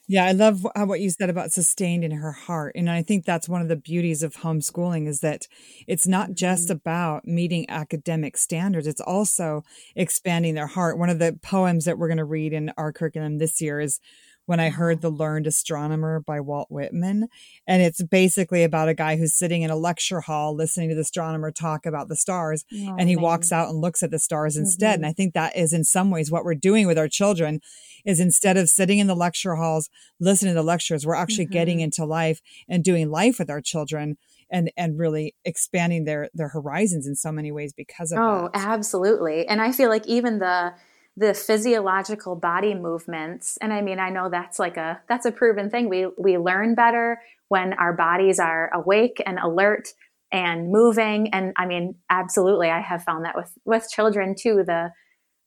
Yeah, 0.09 0.25
I 0.25 0.33
love 0.33 0.67
what 0.75 1.01
you 1.01 1.11
said 1.11 1.31
about 1.31 1.53
sustained 1.53 2.03
in 2.03 2.11
her 2.11 2.33
heart. 2.33 2.75
And 2.77 2.91
I 2.91 3.03
think 3.03 3.25
that's 3.25 3.49
one 3.49 3.63
of 3.63 3.69
the 3.69 3.77
beauties 3.77 4.23
of 4.23 4.35
homeschooling 4.35 5.07
is 5.07 5.21
that 5.21 5.47
it's 5.87 6.09
not 6.09 6.33
just 6.33 6.65
mm-hmm. 6.65 6.73
about 6.73 7.25
meeting 7.25 7.67
academic 7.69 8.37
standards, 8.37 8.87
it's 8.87 9.01
also 9.01 9.63
expanding 9.95 10.55
their 10.55 10.67
heart. 10.67 10.99
One 10.99 11.09
of 11.09 11.21
the 11.21 11.39
poems 11.43 11.85
that 11.85 11.99
we're 11.99 12.09
going 12.09 12.19
to 12.19 12.25
read 12.25 12.53
in 12.53 12.73
our 12.77 12.93
curriculum 12.93 13.39
this 13.39 13.61
year 13.61 13.81
is 13.81 14.01
when 14.47 14.61
I 14.61 14.71
heard 14.71 15.01
The 15.01 15.11
Learned 15.11 15.47
Astronomer 15.47 16.21
by 16.21 16.41
Walt 16.41 16.69
Whitman. 16.71 17.29
And 17.67 17.83
it's 17.83 18.03
basically 18.03 18.65
about 18.65 18.89
a 18.89 18.95
guy 18.95 19.17
who's 19.17 19.37
sitting 19.37 19.63
in 19.63 19.71
a 19.71 19.77
lecture 19.77 20.21
hall 20.21 20.55
listening 20.55 20.89
to 20.89 20.95
the 20.95 21.03
astronomer 21.03 21.51
talk 21.51 21.87
about 21.87 22.09
the 22.09 22.17
stars. 22.17 22.65
Oh, 22.73 22.97
and 22.99 23.09
he 23.09 23.17
man. 23.17 23.23
walks 23.23 23.53
out 23.53 23.69
and 23.69 23.81
looks 23.81 24.03
at 24.03 24.11
the 24.11 24.19
stars 24.19 24.57
instead. 24.57 24.95
Mm-hmm. 24.95 25.05
And 25.05 25.07
I 25.07 25.13
think 25.13 25.35
that 25.35 25.57
is 25.57 25.73
in 25.73 25.85
some 25.85 26.11
ways 26.11 26.31
what 26.31 26.45
we're 26.45 26.55
doing 26.55 26.87
with 26.87 26.99
our 26.99 27.09
children 27.09 27.61
is 28.05 28.21
instead 28.21 28.57
of 28.57 28.69
sitting 28.69 28.99
in 28.99 29.07
the 29.07 29.15
lecture 29.15 29.55
halls, 29.55 29.89
listening 30.19 30.51
to 30.55 30.61
the 30.61 30.65
lectures, 30.65 31.07
we're 31.07 31.15
actually 31.15 31.45
mm-hmm. 31.45 31.53
getting 31.53 31.81
into 31.81 32.05
life 32.05 32.41
and 32.69 32.83
doing 32.83 33.11
life 33.11 33.39
with 33.39 33.51
our 33.51 33.61
children 33.61 34.17
and 34.53 34.71
and 34.77 34.99
really 34.99 35.35
expanding 35.45 36.05
their 36.05 36.29
their 36.35 36.49
horizons 36.49 37.07
in 37.07 37.17
so 37.17 37.33
many 37.33 37.51
ways 37.51 37.73
because 37.73 38.13
of 38.13 38.19
oh 38.19 38.51
that. 38.53 38.67
absolutely 38.67 39.47
and 39.49 39.61
i 39.61 39.73
feel 39.73 39.89
like 39.89 40.07
even 40.07 40.39
the 40.39 40.73
the 41.17 41.35
physiological 41.35 42.37
body 42.37 42.75
movements 42.75 43.59
and 43.61 43.73
i 43.73 43.81
mean 43.83 43.99
i 43.99 44.09
know 44.09 44.29
that's 44.31 44.59
like 44.59 44.77
a 44.77 45.01
that's 45.09 45.27
a 45.27 45.33
proven 45.33 45.69
thing 45.69 45.89
we 45.89 46.07
we 46.19 46.39
learn 46.39 46.75
better 46.75 47.21
when 47.49 47.75
our 47.75 47.93
bodies 47.93 48.39
are 48.39 48.71
awake 48.73 49.23
and 49.27 49.39
alert 49.39 49.89
and 50.33 50.71
moving 50.71 51.29
and 51.35 51.53
i 51.59 51.67
mean 51.67 51.95
absolutely 52.11 52.71
i 52.71 52.81
have 52.81 53.03
found 53.05 53.25
that 53.25 53.37
with 53.37 53.53
with 53.65 53.89
children 53.91 54.35
too 54.39 54.63
the 54.67 54.91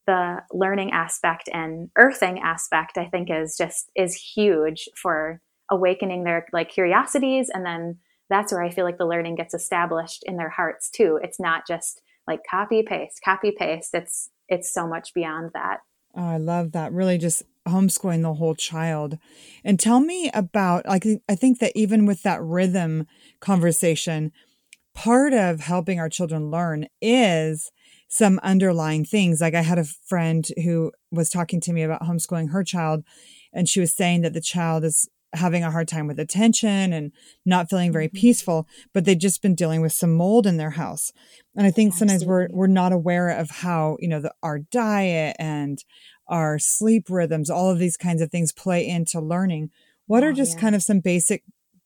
the 0.05 0.37
learning 0.51 0.91
aspect 0.91 1.49
and 1.51 1.89
earthing 1.97 2.39
aspect 2.43 2.97
i 2.97 3.05
think 3.05 3.29
is 3.31 3.55
just 3.57 3.89
is 3.95 4.13
huge 4.13 4.87
for 5.01 5.41
awakening 5.71 6.23
their 6.23 6.45
like 6.53 6.69
curiosities 6.69 7.49
and 7.51 7.65
then 7.65 7.97
that's 8.29 8.51
where 8.51 8.63
I 8.63 8.71
feel 8.71 8.85
like 8.85 8.97
the 8.97 9.05
learning 9.05 9.35
gets 9.35 9.53
established 9.53 10.23
in 10.25 10.37
their 10.37 10.49
hearts 10.49 10.89
too. 10.89 11.19
It's 11.21 11.39
not 11.39 11.67
just 11.67 12.01
like 12.27 12.41
copy 12.49 12.83
paste, 12.83 13.19
copy 13.23 13.51
paste. 13.51 13.93
It's 13.93 14.29
it's 14.47 14.73
so 14.73 14.87
much 14.87 15.13
beyond 15.13 15.51
that. 15.53 15.79
Oh, 16.15 16.23
I 16.23 16.37
love 16.37 16.71
that. 16.71 16.93
Really 16.93 17.17
just 17.17 17.43
homeschooling 17.67 18.21
the 18.21 18.35
whole 18.35 18.55
child. 18.55 19.17
And 19.63 19.79
tell 19.79 19.99
me 19.99 20.29
about 20.33 20.85
like 20.85 21.05
I 21.27 21.35
think 21.35 21.59
that 21.59 21.73
even 21.75 22.05
with 22.05 22.23
that 22.23 22.41
rhythm 22.41 23.07
conversation, 23.39 24.31
part 24.93 25.33
of 25.33 25.59
helping 25.61 25.99
our 25.99 26.09
children 26.09 26.49
learn 26.49 26.87
is 27.01 27.71
some 28.07 28.39
underlying 28.43 29.03
things. 29.03 29.41
Like 29.41 29.55
I 29.55 29.61
had 29.61 29.79
a 29.79 29.83
friend 29.83 30.47
who 30.63 30.91
was 31.11 31.29
talking 31.29 31.59
to 31.61 31.73
me 31.73 31.83
about 31.83 32.03
homeschooling 32.03 32.51
her 32.51 32.63
child 32.63 33.03
and 33.51 33.67
she 33.67 33.79
was 33.79 33.93
saying 33.93 34.21
that 34.21 34.33
the 34.33 34.41
child 34.41 34.83
is 34.83 35.09
having 35.35 35.63
a 35.63 35.71
hard 35.71 35.87
time 35.87 36.07
with 36.07 36.19
attention 36.19 36.93
and 36.93 37.11
not 37.45 37.69
feeling 37.69 37.91
very 37.91 38.07
mm-hmm. 38.07 38.17
peaceful, 38.17 38.67
but 38.93 39.05
they've 39.05 39.17
just 39.17 39.41
been 39.41 39.55
dealing 39.55 39.81
with 39.81 39.93
some 39.93 40.13
mold 40.13 40.47
in 40.47 40.57
their 40.57 40.71
house. 40.71 41.11
And 41.55 41.67
I 41.67 41.71
think 41.71 41.93
Absolutely. 41.93 42.19
sometimes 42.19 42.25
we're 42.25 42.47
we're 42.51 42.67
not 42.67 42.93
aware 42.93 43.29
of 43.29 43.49
how, 43.49 43.97
you 43.99 44.07
know, 44.07 44.21
the, 44.21 44.33
our 44.41 44.59
diet 44.59 45.35
and 45.39 45.83
our 46.27 46.57
sleep 46.59 47.09
rhythms, 47.09 47.49
all 47.49 47.69
of 47.69 47.79
these 47.79 47.97
kinds 47.97 48.21
of 48.21 48.31
things 48.31 48.51
play 48.51 48.87
into 48.87 49.19
learning. 49.19 49.69
What 50.07 50.23
oh, 50.23 50.27
are 50.27 50.33
just 50.33 50.55
yeah. 50.55 50.61
kind 50.61 50.75
of 50.75 50.83
some 50.83 50.99
basic 50.99 51.43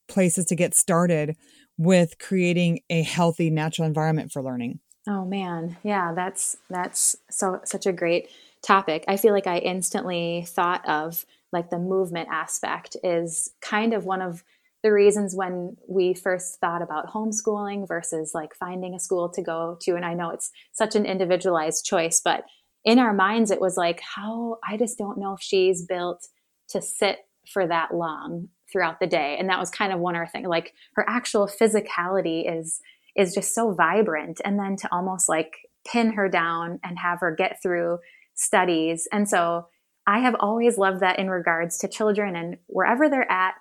places 0.08 0.46
to 0.46 0.56
get 0.56 0.76
started 0.76 1.36
with 1.78 2.20
creating 2.20 2.82
a 2.90 3.04
healthy 3.04 3.50
natural 3.50 3.88
environment 3.88 4.32
for 4.32 4.42
learning? 4.42 4.80
Oh 5.08 5.26
man, 5.26 5.78
yeah, 5.84 6.14
that's 6.14 6.58
that's 6.70 7.16
so 7.30 7.62
such 7.64 7.86
a 7.86 7.94
great 7.94 8.30
topic. 8.62 9.06
I 9.08 9.18
feel 9.18 9.34
like 9.34 9.48
I 9.48 9.60
instantly 9.60 10.46
thought 10.48 10.88
of 10.88 11.26
like 11.52 11.70
the 11.70 11.80
movement 11.80 12.30
aspect 12.32 12.96
is 13.04 13.52
kind 13.62 13.94
of 13.94 14.06
one 14.06 14.22
of 14.22 14.44
the 14.82 14.94
reasons 14.94 15.36
when 15.36 15.76
we 15.88 16.14
first 16.14 16.60
thought 16.60 16.82
about 16.82 17.08
homeschooling 17.08 17.88
versus 17.88 18.32
like 18.34 18.56
finding 18.56 18.94
a 18.94 19.00
school 19.00 19.30
to 19.30 19.42
go 19.42 19.78
to. 19.82 19.96
And 19.96 20.06
i 20.06 20.14
know 20.14 20.30
it's 20.30 20.52
such 20.72 20.96
an 20.96 21.06
individualized 21.06 21.86
choice 21.86 22.22
but 22.24 22.44
in 22.86 22.98
our 22.98 23.14
minds 23.14 23.52
it 23.52 23.60
was 23.60 23.76
like 23.76 24.00
how 24.00 24.58
i 24.68 24.78
just 24.78 24.98
don't 24.98 25.18
know 25.18 25.34
if 25.34 25.42
she's 25.42 25.86
built 25.86 26.28
to 26.70 26.82
sit 26.82 27.20
for 27.52 27.68
that 27.68 27.94
long 27.94 28.48
throughout 28.72 29.00
the 29.00 29.08
day. 29.08 29.36
And 29.40 29.50
that 29.50 29.60
was 29.60 29.70
kind 29.70 29.92
of 29.92 30.00
one 30.00 30.16
of 30.16 30.20
our 30.20 30.28
thing 30.28 30.48
like 30.48 30.74
her 30.94 31.06
actual 31.08 31.48
physicality 31.48 32.52
is 32.52 32.80
is 33.16 33.34
just 33.34 33.54
so 33.54 33.74
vibrant. 33.74 34.40
And 34.46 34.60
then 34.60 34.76
to 34.78 34.90
almost 34.92 35.28
like 35.28 35.58
pin 35.86 36.14
her 36.14 36.30
down 36.30 36.80
and 36.84 36.98
have 37.00 37.20
her 37.20 37.36
get 37.36 37.62
through 37.62 38.00
studies. 38.36 39.08
And 39.12 39.28
so 39.28 39.68
I 40.10 40.22
have 40.22 40.36
always 40.40 40.80
loved 40.80 41.02
that 41.02 41.20
in 41.20 41.30
regards 41.30 41.78
to 41.78 41.88
children 41.88 42.36
and 42.36 42.58
wherever 42.66 43.08
they're 43.10 43.32
at 43.32 43.54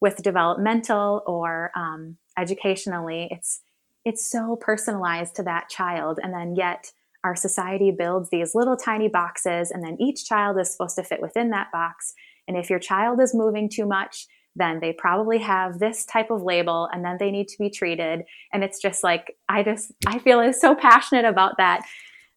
with 0.00 0.22
developmental 0.22 1.24
or 1.26 1.72
um, 1.74 2.16
educationally, 2.38 3.26
it's 3.32 3.60
it's 4.04 4.30
so 4.30 4.54
personalized 4.60 5.34
to 5.34 5.42
that 5.42 5.68
child, 5.68 6.20
and 6.22 6.32
then 6.32 6.54
yet 6.54 6.92
our 7.24 7.34
society 7.34 7.90
builds 7.90 8.30
these 8.30 8.54
little 8.54 8.76
tiny 8.76 9.08
boxes, 9.08 9.72
and 9.72 9.82
then 9.82 9.96
each 9.98 10.26
child 10.26 10.60
is 10.60 10.70
supposed 10.70 10.94
to 10.94 11.02
fit 11.02 11.20
within 11.20 11.50
that 11.50 11.72
box. 11.72 12.14
And 12.46 12.56
if 12.56 12.70
your 12.70 12.78
child 12.78 13.20
is 13.20 13.34
moving 13.34 13.68
too 13.68 13.84
much, 13.84 14.28
then 14.54 14.78
they 14.78 14.92
probably 14.92 15.38
have 15.38 15.80
this 15.80 16.04
type 16.04 16.30
of 16.30 16.42
label 16.42 16.88
and 16.92 17.04
then 17.04 17.16
they 17.18 17.32
need 17.32 17.48
to 17.48 17.58
be 17.58 17.68
treated. 17.68 18.22
And 18.52 18.62
it's 18.62 18.80
just 18.80 19.02
like 19.02 19.36
i 19.48 19.62
just 19.62 19.92
i 20.06 20.18
feel 20.18 20.52
so 20.52 20.74
passionate 20.74 21.24
about 21.24 21.56
that 21.58 21.84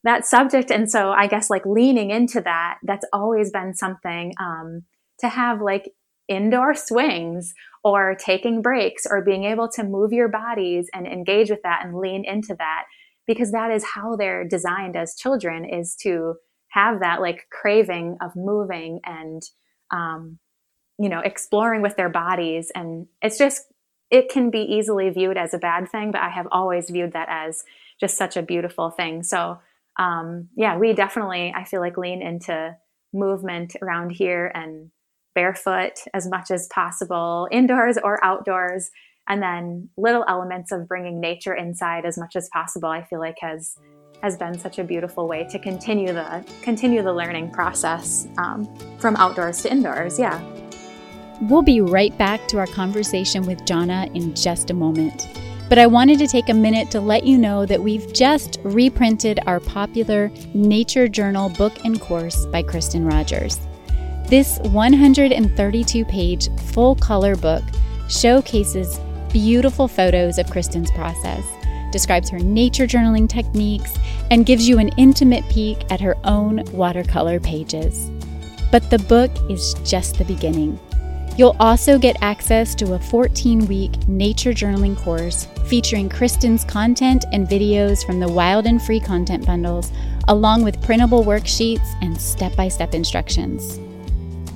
that 0.04 0.26
subject. 0.26 0.72
And 0.72 0.90
so 0.90 1.12
I 1.12 1.28
guess 1.28 1.50
like 1.50 1.66
leaning 1.66 2.10
into 2.12 2.42
that, 2.42 2.78
that's 2.84 3.06
always 3.12 3.52
been 3.52 3.74
something 3.74 4.34
um, 4.40 4.84
to 5.20 5.30
have 5.30 5.62
like 5.62 5.92
indoor 6.28 6.76
swings 6.76 7.54
or 7.84 8.16
taking 8.16 8.62
breaks 8.62 9.06
or 9.10 9.24
being 9.24 9.44
able 9.44 9.68
to 9.70 9.84
move 9.84 10.14
your 10.14 10.30
bodies 10.30 10.88
and 10.94 11.08
engage 11.08 11.50
with 11.50 11.62
that 11.64 11.82
and 11.84 11.98
lean 11.98 12.24
into 12.26 12.56
that 12.58 12.84
because 13.28 13.52
that 13.52 13.72
is 13.72 13.84
how 13.96 14.16
they're 14.16 14.48
designed 14.48 14.96
as 14.96 15.16
children 15.16 15.66
is 15.66 15.96
to 15.96 16.36
have 16.70 17.00
that 17.00 17.20
like 17.20 17.48
craving 17.52 18.18
of 18.22 18.32
moving 18.36 19.00
and 19.06 19.42
um, 19.92 20.38
you 21.00 21.10
know 21.10 21.20
exploring 21.20 21.82
with 21.82 21.96
their 21.96 22.10
bodies 22.10 22.72
and 22.76 23.08
it's 23.22 23.38
just 23.38 23.64
it 24.12 24.30
can 24.30 24.50
be 24.50 24.60
easily 24.60 25.10
viewed 25.10 25.38
as 25.38 25.54
a 25.54 25.58
bad 25.58 25.90
thing 25.90 26.12
but 26.12 26.22
i 26.22 26.30
have 26.30 26.48
always 26.52 26.90
viewed 26.90 27.14
that 27.14 27.28
as 27.30 27.64
just 28.00 28.18
such 28.18 28.36
a 28.36 28.42
beautiful 28.42 28.92
thing 28.92 29.24
so 29.24 29.60
um, 30.00 30.48
yeah, 30.56 30.78
we 30.78 30.94
definitely, 30.94 31.54
I 31.56 31.66
feel 31.66 31.82
like, 31.82 31.98
lean 31.98 32.22
into 32.22 32.76
movement 33.14 33.76
around 33.82 34.12
here 34.12 34.50
and 34.56 34.90
barefoot 35.36 35.94
as 36.14 36.28
much 36.28 36.52
as 36.52 36.68
possible, 36.74 37.48
indoors 37.52 37.98
or 38.02 38.24
outdoors. 38.24 38.90
And 39.28 39.44
then 39.44 39.90
little 39.98 40.26
elements 40.28 40.72
of 40.72 40.88
bringing 40.88 41.20
nature 41.20 41.54
inside 41.54 42.06
as 42.06 42.18
much 42.18 42.36
as 42.36 42.50
possible, 42.52 42.90
I 42.90 43.04
feel 43.04 43.20
like 43.20 43.36
has 43.42 43.76
has 44.24 44.36
been 44.36 44.58
such 44.58 44.80
a 44.80 44.84
beautiful 44.84 45.30
way 45.30 45.48
to 45.50 45.60
continue 45.60 46.12
the 46.12 46.44
continue 46.62 47.04
the 47.04 47.14
learning 47.14 47.52
process 47.52 48.28
um, 48.38 48.68
from 48.98 49.16
outdoors 49.18 49.62
to 49.62 49.72
indoors. 49.72 50.18
Yeah. 50.18 50.42
We'll 51.44 51.62
be 51.62 51.80
right 51.80 52.18
back 52.18 52.48
to 52.50 52.58
our 52.58 52.68
conversation 52.68 53.46
with 53.46 53.60
Jonna 53.60 54.14
in 54.16 54.34
just 54.34 54.72
a 54.72 54.74
moment. 54.74 55.28
But 55.70 55.78
I 55.78 55.86
wanted 55.86 56.18
to 56.20 56.28
take 56.28 56.50
a 56.50 56.54
minute 56.54 56.90
to 56.92 57.00
let 57.00 57.26
you 57.26 57.38
know 57.38 57.64
that 57.68 57.82
we've 57.82 58.12
just 58.12 58.58
reprinted 58.64 59.40
our 59.46 59.60
popular 59.60 60.32
Nature 60.56 61.08
Journal 61.08 61.50
book 61.50 61.86
and 61.86 62.02
course 62.02 62.48
by 62.48 62.64
Kristen 62.64 63.06
Rogers. 63.06 63.60
This 64.26 64.58
132 64.64 66.06
page 66.06 66.50
full 66.74 66.96
color 66.96 67.36
book 67.36 67.64
showcases 68.10 69.00
beautiful 69.32 69.88
photos 69.88 70.38
of 70.40 70.50
Kristen's 70.50 70.92
process, 70.92 71.46
describes 71.92 72.30
her 72.30 72.40
nature 72.40 72.88
journaling 72.88 73.30
techniques, 73.30 73.94
and 74.32 74.46
gives 74.46 74.68
you 74.68 74.80
an 74.80 74.90
intimate 74.98 75.48
peek 75.50 75.86
at 75.92 76.02
her 76.02 76.16
own 76.24 76.64
watercolor 76.72 77.40
pages. 77.40 78.10
But 78.72 78.90
the 78.90 79.00
book 79.00 79.32
is 79.50 79.76
just 79.84 80.18
the 80.18 80.26
beginning. 80.26 80.80
You'll 81.40 81.56
also 81.62 81.98
get 81.98 82.18
access 82.22 82.76
to 82.76 82.96
a 82.96 83.00
14 83.00 83.66
week 83.68 84.10
nature 84.10 84.52
journaling 84.52 84.98
course 84.98 85.48
featuring 85.68 86.10
Kristen's 86.10 86.66
content 86.66 87.24
and 87.32 87.48
videos 87.48 88.06
from 88.06 88.20
the 88.20 88.28
Wild 88.28 88.66
and 88.66 88.82
Free 88.82 89.00
content 89.00 89.46
bundles, 89.46 89.90
along 90.28 90.66
with 90.66 90.82
printable 90.82 91.24
worksheets 91.24 91.88
and 92.02 92.20
step 92.20 92.58
by 92.58 92.68
step 92.68 92.94
instructions. 92.94 93.80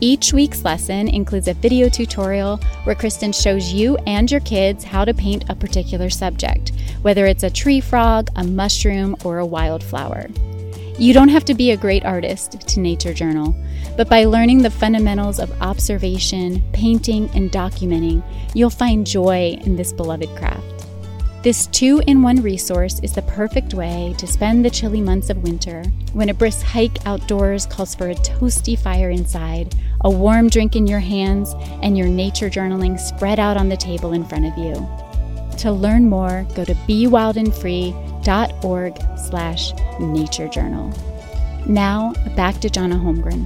Each 0.01 0.33
week's 0.33 0.65
lesson 0.65 1.07
includes 1.07 1.47
a 1.47 1.53
video 1.53 1.87
tutorial 1.87 2.57
where 2.83 2.95
Kristen 2.95 3.31
shows 3.31 3.71
you 3.71 3.95
and 4.05 4.29
your 4.29 4.41
kids 4.41 4.83
how 4.83 5.05
to 5.05 5.13
paint 5.13 5.45
a 5.49 5.55
particular 5.55 6.09
subject, 6.09 6.73
whether 7.01 7.25
it's 7.25 7.43
a 7.43 7.49
tree 7.49 7.79
frog, 7.79 8.27
a 8.35 8.43
mushroom, 8.43 9.15
or 9.23 9.39
a 9.39 9.45
wildflower. 9.45 10.27
You 10.99 11.11
don't 11.11 11.29
have 11.29 11.45
to 11.45 11.55
be 11.55 11.71
a 11.71 11.77
great 11.77 12.05
artist 12.05 12.67
to 12.67 12.79
nature 12.79 13.15
journal, 13.15 13.55
but 13.97 14.09
by 14.09 14.25
learning 14.25 14.61
the 14.61 14.69
fundamentals 14.69 15.39
of 15.39 15.51
observation, 15.59 16.63
painting, 16.71 17.31
and 17.33 17.51
documenting, 17.51 18.23
you'll 18.53 18.69
find 18.69 19.05
joy 19.05 19.57
in 19.61 19.75
this 19.75 19.91
beloved 19.91 20.29
craft. 20.35 20.85
This 21.41 21.65
two 21.67 22.01
in 22.05 22.21
one 22.21 22.43
resource 22.43 22.99
is 23.01 23.11
the 23.11 23.23
perfect 23.23 23.73
way 23.73 24.13
to 24.19 24.27
spend 24.27 24.63
the 24.63 24.69
chilly 24.69 25.01
months 25.01 25.31
of 25.31 25.41
winter 25.43 25.83
when 26.13 26.29
a 26.29 26.33
brisk 26.33 26.63
hike 26.63 27.05
outdoors 27.07 27.65
calls 27.65 27.95
for 27.95 28.09
a 28.09 28.15
toasty 28.15 28.77
fire 28.77 29.09
inside, 29.09 29.75
a 30.01 30.11
warm 30.11 30.47
drink 30.47 30.75
in 30.75 30.85
your 30.85 30.99
hands, 30.99 31.53
and 31.81 31.97
your 31.97 32.07
nature 32.07 32.51
journaling 32.51 32.99
spread 32.99 33.39
out 33.39 33.57
on 33.57 33.67
the 33.67 33.75
table 33.75 34.13
in 34.13 34.23
front 34.23 34.45
of 34.45 34.55
you. 34.59 34.73
To 35.57 35.71
learn 35.71 36.07
more, 36.07 36.45
go 36.55 36.63
to 36.63 36.75
bewildandfree.org 38.23 38.97
slash 39.17 39.73
nature 39.99 40.47
journal. 40.47 40.91
Now, 41.67 42.13
back 42.35 42.59
to 42.61 42.69
Jonna 42.69 43.01
Holmgren. 43.01 43.45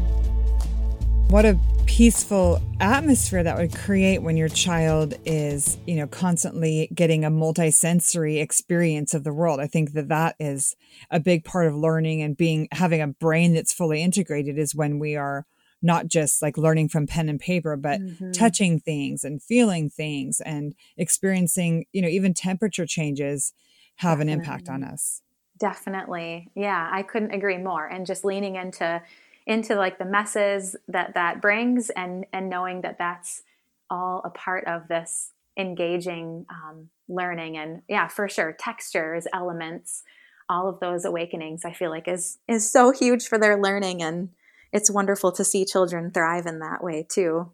What 1.29 1.45
a 1.45 1.59
peaceful 1.85 2.61
atmosphere 2.79 3.43
that 3.43 3.57
would 3.57 3.75
create 3.75 4.21
when 4.21 4.37
your 4.37 4.49
child 4.49 5.15
is, 5.25 5.77
you 5.85 5.95
know, 5.95 6.07
constantly 6.07 6.89
getting 6.93 7.25
a 7.25 7.31
multisensory 7.31 8.41
experience 8.41 9.13
of 9.13 9.23
the 9.23 9.33
world. 9.33 9.59
I 9.59 9.67
think 9.67 9.93
that 9.93 10.09
that 10.09 10.35
is 10.39 10.75
a 11.11 11.19
big 11.19 11.43
part 11.43 11.67
of 11.67 11.75
learning 11.75 12.21
and 12.21 12.35
being 12.35 12.67
having 12.71 13.01
a 13.01 13.07
brain 13.07 13.53
that's 13.53 13.73
fully 13.73 14.01
integrated 14.01 14.57
is 14.57 14.75
when 14.75 14.99
we 14.99 15.15
are 15.15 15.45
not 15.81 16.07
just 16.07 16.41
like 16.41 16.57
learning 16.57 16.89
from 16.89 17.07
pen 17.07 17.29
and 17.29 17.39
paper, 17.39 17.75
but 17.75 18.01
mm-hmm. 18.01 18.31
touching 18.31 18.79
things 18.79 19.23
and 19.23 19.43
feeling 19.43 19.89
things 19.89 20.41
and 20.41 20.73
experiencing, 20.97 21.85
you 21.93 22.01
know, 22.01 22.07
even 22.07 22.33
temperature 22.33 22.85
changes 22.85 23.53
have 23.97 24.19
Definitely. 24.19 24.33
an 24.33 24.39
impact 24.39 24.69
on 24.69 24.83
us. 24.83 25.21
Definitely. 25.59 26.49
Yeah, 26.55 26.89
I 26.91 27.03
couldn't 27.03 27.31
agree 27.31 27.57
more. 27.57 27.85
And 27.87 28.05
just 28.05 28.23
leaning 28.23 28.55
into 28.55 29.01
into 29.47 29.75
like 29.75 29.97
the 29.97 30.05
messes 30.05 30.75
that 30.89 31.13
that 31.15 31.41
brings 31.41 31.89
and 31.91 32.25
and 32.33 32.49
knowing 32.49 32.81
that 32.81 32.97
that's 32.99 33.43
all 33.89 34.21
a 34.25 34.29
part 34.29 34.67
of 34.67 34.87
this 34.89 35.31
engaging 35.57 36.45
um, 36.49 36.89
learning 37.07 37.57
and 37.57 37.81
yeah 37.87 38.07
for 38.07 38.27
sure 38.27 38.51
textures 38.51 39.25
elements 39.33 40.03
all 40.49 40.67
of 40.67 40.79
those 40.81 41.05
awakenings 41.05 41.63
i 41.65 41.71
feel 41.71 41.89
like 41.89 42.07
is 42.07 42.37
is 42.47 42.69
so 42.69 42.91
huge 42.91 43.25
for 43.25 43.39
their 43.39 43.59
learning 43.59 44.03
and 44.03 44.29
it's 44.73 44.91
wonderful 44.91 45.31
to 45.31 45.43
see 45.43 45.65
children 45.65 46.11
thrive 46.11 46.45
in 46.45 46.59
that 46.59 46.83
way 46.83 47.05
too 47.09 47.49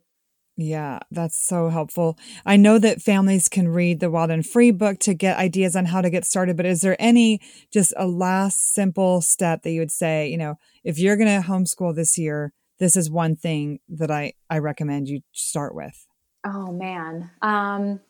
yeah, 0.55 0.99
that's 1.09 1.43
so 1.43 1.69
helpful. 1.69 2.17
I 2.45 2.57
know 2.57 2.77
that 2.77 3.01
families 3.01 3.49
can 3.49 3.67
read 3.67 3.99
the 3.99 4.11
Wild 4.11 4.29
and 4.29 4.45
Free 4.45 4.71
book 4.71 4.99
to 4.99 5.13
get 5.13 5.37
ideas 5.37 5.75
on 5.75 5.85
how 5.85 6.01
to 6.01 6.09
get 6.09 6.25
started, 6.25 6.57
but 6.57 6.65
is 6.65 6.81
there 6.81 6.95
any 6.99 7.39
just 7.71 7.93
a 7.97 8.05
last 8.05 8.73
simple 8.73 9.21
step 9.21 9.63
that 9.63 9.71
you 9.71 9.79
would 9.79 9.91
say, 9.91 10.27
you 10.27 10.37
know, 10.37 10.55
if 10.83 10.99
you're 10.99 11.17
going 11.17 11.41
to 11.41 11.47
homeschool 11.47 11.95
this 11.95 12.17
year, 12.17 12.53
this 12.77 12.95
is 12.95 13.09
one 13.09 13.35
thing 13.35 13.79
that 13.89 14.11
I 14.11 14.33
I 14.49 14.59
recommend 14.59 15.07
you 15.07 15.21
start 15.31 15.73
with? 15.73 16.05
Oh 16.45 16.71
man. 16.71 17.31
Um 17.41 18.01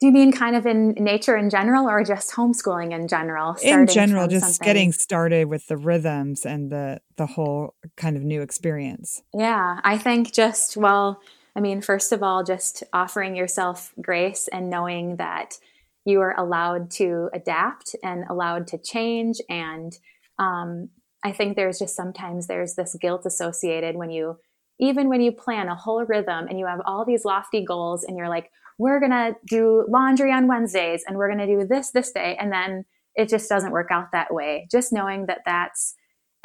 do 0.00 0.06
you 0.06 0.12
mean 0.12 0.30
kind 0.30 0.54
of 0.54 0.66
in 0.66 0.90
nature 0.92 1.36
in 1.36 1.48
general 1.48 1.88
or 1.88 2.04
just 2.04 2.32
homeschooling 2.32 2.92
in 2.92 3.08
general? 3.08 3.56
In 3.62 3.86
general, 3.86 4.28
just 4.28 4.44
something? 4.44 4.64
getting 4.66 4.92
started 4.92 5.48
with 5.48 5.66
the 5.68 5.76
rhythms 5.76 6.44
and 6.44 6.70
the 6.70 7.00
the 7.16 7.26
whole 7.26 7.74
kind 7.96 8.16
of 8.16 8.22
new 8.22 8.42
experience. 8.42 9.22
Yeah, 9.32 9.80
I 9.84 9.96
think 9.96 10.32
just 10.32 10.76
well, 10.76 11.20
I 11.54 11.60
mean, 11.60 11.80
first 11.80 12.12
of 12.12 12.22
all, 12.22 12.44
just 12.44 12.82
offering 12.92 13.36
yourself 13.36 13.94
grace 14.00 14.48
and 14.52 14.68
knowing 14.68 15.16
that 15.16 15.54
you 16.04 16.20
are 16.20 16.38
allowed 16.38 16.90
to 16.92 17.30
adapt 17.32 17.96
and 18.02 18.24
allowed 18.28 18.66
to 18.68 18.78
change 18.78 19.40
and 19.48 19.96
um, 20.38 20.90
I 21.24 21.32
think 21.32 21.56
there's 21.56 21.78
just 21.78 21.96
sometimes 21.96 22.46
there's 22.46 22.74
this 22.74 22.94
guilt 23.00 23.26
associated 23.26 23.96
when 23.96 24.10
you 24.10 24.38
even 24.78 25.08
when 25.08 25.20
you 25.20 25.32
plan 25.32 25.68
a 25.68 25.74
whole 25.74 26.04
rhythm 26.04 26.46
and 26.48 26.58
you 26.58 26.66
have 26.66 26.82
all 26.84 27.04
these 27.04 27.24
lofty 27.24 27.64
goals 27.64 28.04
and 28.04 28.16
you're 28.16 28.28
like 28.28 28.50
we're 28.78 29.00
going 29.00 29.12
to 29.12 29.34
do 29.46 29.86
laundry 29.88 30.32
on 30.32 30.48
Wednesdays 30.48 31.04
and 31.06 31.16
we're 31.16 31.32
going 31.32 31.46
to 31.46 31.60
do 31.60 31.66
this 31.66 31.90
this 31.90 32.12
day. 32.12 32.36
And 32.38 32.52
then 32.52 32.84
it 33.14 33.28
just 33.28 33.48
doesn't 33.48 33.72
work 33.72 33.88
out 33.90 34.12
that 34.12 34.32
way. 34.32 34.68
Just 34.70 34.92
knowing 34.92 35.26
that 35.26 35.40
that's 35.46 35.94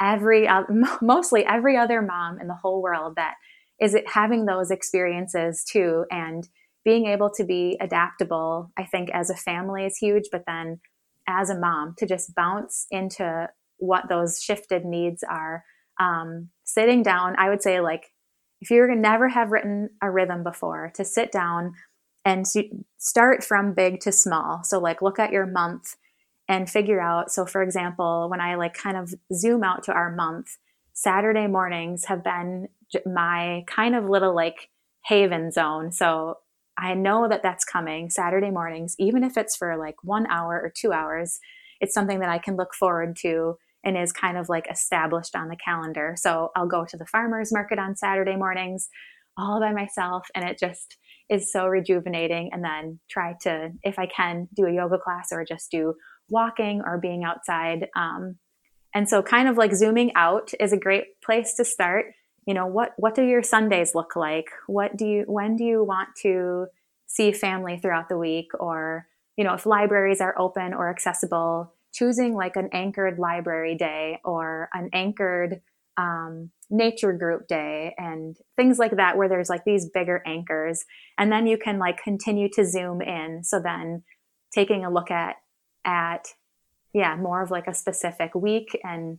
every, 0.00 0.48
mostly 1.02 1.44
every 1.44 1.76
other 1.76 2.00
mom 2.02 2.40
in 2.40 2.48
the 2.48 2.54
whole 2.54 2.82
world 2.82 3.16
that 3.16 3.34
is 3.80 3.94
it 3.94 4.08
having 4.08 4.46
those 4.46 4.70
experiences 4.70 5.64
too. 5.64 6.04
And 6.10 6.48
being 6.84 7.06
able 7.06 7.30
to 7.30 7.44
be 7.44 7.76
adaptable, 7.80 8.70
I 8.78 8.84
think 8.84 9.10
as 9.10 9.30
a 9.30 9.36
family 9.36 9.84
is 9.84 9.96
huge, 9.96 10.24
but 10.32 10.44
then 10.46 10.80
as 11.28 11.50
a 11.50 11.58
mom 11.58 11.94
to 11.98 12.06
just 12.06 12.34
bounce 12.34 12.86
into 12.90 13.48
what 13.78 14.08
those 14.08 14.40
shifted 14.40 14.84
needs 14.84 15.22
are. 15.28 15.64
Um, 16.00 16.48
sitting 16.64 17.02
down, 17.02 17.34
I 17.38 17.50
would 17.50 17.62
say 17.62 17.80
like, 17.80 18.12
if 18.60 18.70
you're 18.70 18.94
never 18.94 19.28
have 19.28 19.50
written 19.50 19.90
a 20.00 20.10
rhythm 20.10 20.44
before, 20.44 20.92
to 20.94 21.04
sit 21.04 21.32
down, 21.32 21.74
and 22.24 22.46
start 22.98 23.42
from 23.42 23.74
big 23.74 24.00
to 24.00 24.12
small. 24.12 24.62
So 24.64 24.78
like 24.78 25.02
look 25.02 25.18
at 25.18 25.32
your 25.32 25.46
month 25.46 25.96
and 26.48 26.68
figure 26.68 27.00
out. 27.00 27.30
So 27.30 27.46
for 27.46 27.62
example, 27.62 28.28
when 28.30 28.40
I 28.40 28.54
like 28.54 28.74
kind 28.74 28.96
of 28.96 29.14
zoom 29.32 29.64
out 29.64 29.82
to 29.84 29.92
our 29.92 30.14
month, 30.14 30.56
Saturday 30.92 31.46
mornings 31.46 32.04
have 32.06 32.22
been 32.22 32.68
my 33.06 33.64
kind 33.66 33.96
of 33.96 34.08
little 34.08 34.34
like 34.34 34.68
haven 35.04 35.50
zone. 35.50 35.90
So 35.92 36.38
I 36.78 36.94
know 36.94 37.28
that 37.28 37.42
that's 37.42 37.64
coming 37.64 38.10
Saturday 38.10 38.50
mornings, 38.50 38.94
even 38.98 39.24
if 39.24 39.36
it's 39.36 39.56
for 39.56 39.76
like 39.76 39.96
one 40.02 40.26
hour 40.30 40.60
or 40.60 40.72
two 40.74 40.92
hours. 40.92 41.40
It's 41.80 41.94
something 41.94 42.20
that 42.20 42.28
I 42.28 42.38
can 42.38 42.56
look 42.56 42.74
forward 42.74 43.16
to 43.22 43.56
and 43.84 43.96
is 43.96 44.12
kind 44.12 44.38
of 44.38 44.48
like 44.48 44.70
established 44.70 45.34
on 45.34 45.48
the 45.48 45.56
calendar. 45.56 46.14
So 46.16 46.50
I'll 46.54 46.68
go 46.68 46.84
to 46.84 46.96
the 46.96 47.06
farmer's 47.06 47.52
market 47.52 47.78
on 47.78 47.96
Saturday 47.96 48.36
mornings 48.36 48.88
all 49.36 49.60
by 49.60 49.72
myself 49.72 50.28
and 50.34 50.48
it 50.48 50.58
just 50.58 50.96
is 51.32 51.50
so 51.50 51.66
rejuvenating. 51.66 52.50
And 52.52 52.62
then 52.62 53.00
try 53.08 53.34
to, 53.42 53.70
if 53.82 53.98
I 53.98 54.06
can, 54.06 54.48
do 54.54 54.66
a 54.66 54.72
yoga 54.72 54.98
class 54.98 55.28
or 55.32 55.44
just 55.44 55.70
do 55.70 55.94
walking 56.28 56.82
or 56.84 56.98
being 56.98 57.24
outside. 57.24 57.88
Um, 57.96 58.36
and 58.94 59.08
so, 59.08 59.22
kind 59.22 59.48
of 59.48 59.56
like 59.56 59.74
zooming 59.74 60.12
out 60.14 60.52
is 60.60 60.72
a 60.72 60.76
great 60.76 61.20
place 61.24 61.54
to 61.54 61.64
start. 61.64 62.06
You 62.46 62.54
know, 62.54 62.66
what 62.66 62.92
what 62.96 63.14
do 63.14 63.24
your 63.24 63.42
Sundays 63.42 63.94
look 63.94 64.16
like? 64.16 64.46
What 64.66 64.96
do 64.96 65.06
you 65.06 65.24
when 65.26 65.56
do 65.56 65.64
you 65.64 65.82
want 65.82 66.10
to 66.22 66.66
see 67.06 67.32
family 67.32 67.78
throughout 67.78 68.08
the 68.08 68.18
week? 68.18 68.48
Or 68.58 69.06
you 69.36 69.44
know, 69.44 69.54
if 69.54 69.64
libraries 69.64 70.20
are 70.20 70.38
open 70.38 70.74
or 70.74 70.90
accessible, 70.90 71.72
choosing 71.94 72.34
like 72.34 72.56
an 72.56 72.68
anchored 72.72 73.18
library 73.18 73.76
day 73.76 74.20
or 74.24 74.68
an 74.74 74.90
anchored 74.92 75.62
um, 75.96 76.50
nature 76.72 77.12
group 77.12 77.46
day 77.46 77.94
and 77.98 78.36
things 78.56 78.78
like 78.78 78.96
that 78.96 79.16
where 79.16 79.28
there's 79.28 79.48
like 79.48 79.64
these 79.64 79.88
bigger 79.88 80.22
anchors. 80.26 80.84
And 81.18 81.30
then 81.30 81.46
you 81.46 81.58
can 81.58 81.78
like 81.78 82.02
continue 82.02 82.48
to 82.54 82.64
zoom 82.64 83.00
in. 83.02 83.44
So 83.44 83.60
then 83.60 84.02
taking 84.52 84.84
a 84.84 84.90
look 84.90 85.10
at 85.10 85.36
at 85.84 86.28
yeah 86.92 87.16
more 87.16 87.42
of 87.42 87.50
like 87.50 87.66
a 87.66 87.74
specific 87.74 88.34
week. 88.34 88.78
And 88.82 89.18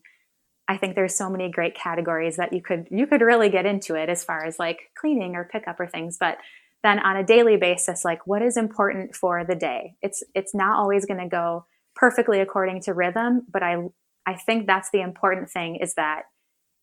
i 0.67 0.77
think 0.77 0.95
there's 0.95 1.15
so 1.15 1.29
many 1.29 1.51
great 1.51 1.75
categories 1.75 2.37
that 2.37 2.53
you 2.53 2.61
could 2.61 2.87
you 2.89 3.05
could 3.05 3.21
really 3.21 3.49
get 3.49 3.65
into 3.65 3.95
it 3.95 4.07
as 4.07 4.23
far 4.23 4.45
as 4.45 4.57
like 4.59 4.91
cleaning 4.95 5.35
or 5.35 5.43
pickup 5.45 5.79
or 5.79 5.87
things. 5.87 6.17
But 6.19 6.37
then 6.83 6.99
on 6.99 7.15
a 7.15 7.23
daily 7.23 7.57
basis 7.57 8.03
like 8.03 8.25
what 8.27 8.41
is 8.41 8.57
important 8.57 9.15
for 9.15 9.45
the 9.45 9.55
day? 9.55 9.95
It's 10.01 10.23
it's 10.33 10.55
not 10.55 10.77
always 10.77 11.05
going 11.05 11.19
to 11.19 11.29
go 11.29 11.65
perfectly 11.95 12.39
according 12.39 12.81
to 12.81 12.93
rhythm 12.93 13.43
but 13.51 13.63
i 13.63 13.77
i 14.25 14.33
think 14.33 14.67
that's 14.67 14.89
the 14.91 15.01
important 15.01 15.49
thing 15.49 15.75
is 15.75 15.93
that 15.95 16.23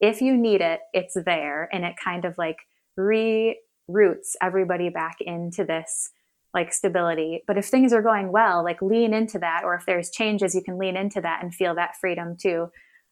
if 0.00 0.20
you 0.20 0.36
need 0.36 0.60
it, 0.60 0.80
it's 0.92 1.16
there 1.24 1.68
and 1.72 1.84
it 1.84 1.94
kind 2.02 2.24
of 2.24 2.38
like 2.38 2.58
reroutes 2.98 4.34
everybody 4.42 4.88
back 4.88 5.16
into 5.20 5.64
this 5.64 6.10
like 6.52 6.72
stability. 6.72 7.42
But 7.46 7.58
if 7.58 7.66
things 7.66 7.92
are 7.92 8.02
going 8.02 8.32
well, 8.32 8.64
like 8.64 8.82
lean 8.82 9.14
into 9.14 9.38
that, 9.38 9.62
or 9.64 9.74
if 9.74 9.86
there's 9.86 10.10
changes, 10.10 10.54
you 10.54 10.62
can 10.62 10.78
lean 10.78 10.96
into 10.96 11.20
that 11.20 11.42
and 11.42 11.54
feel 11.54 11.74
that 11.76 11.96
freedom 12.00 12.36
too. 12.40 12.68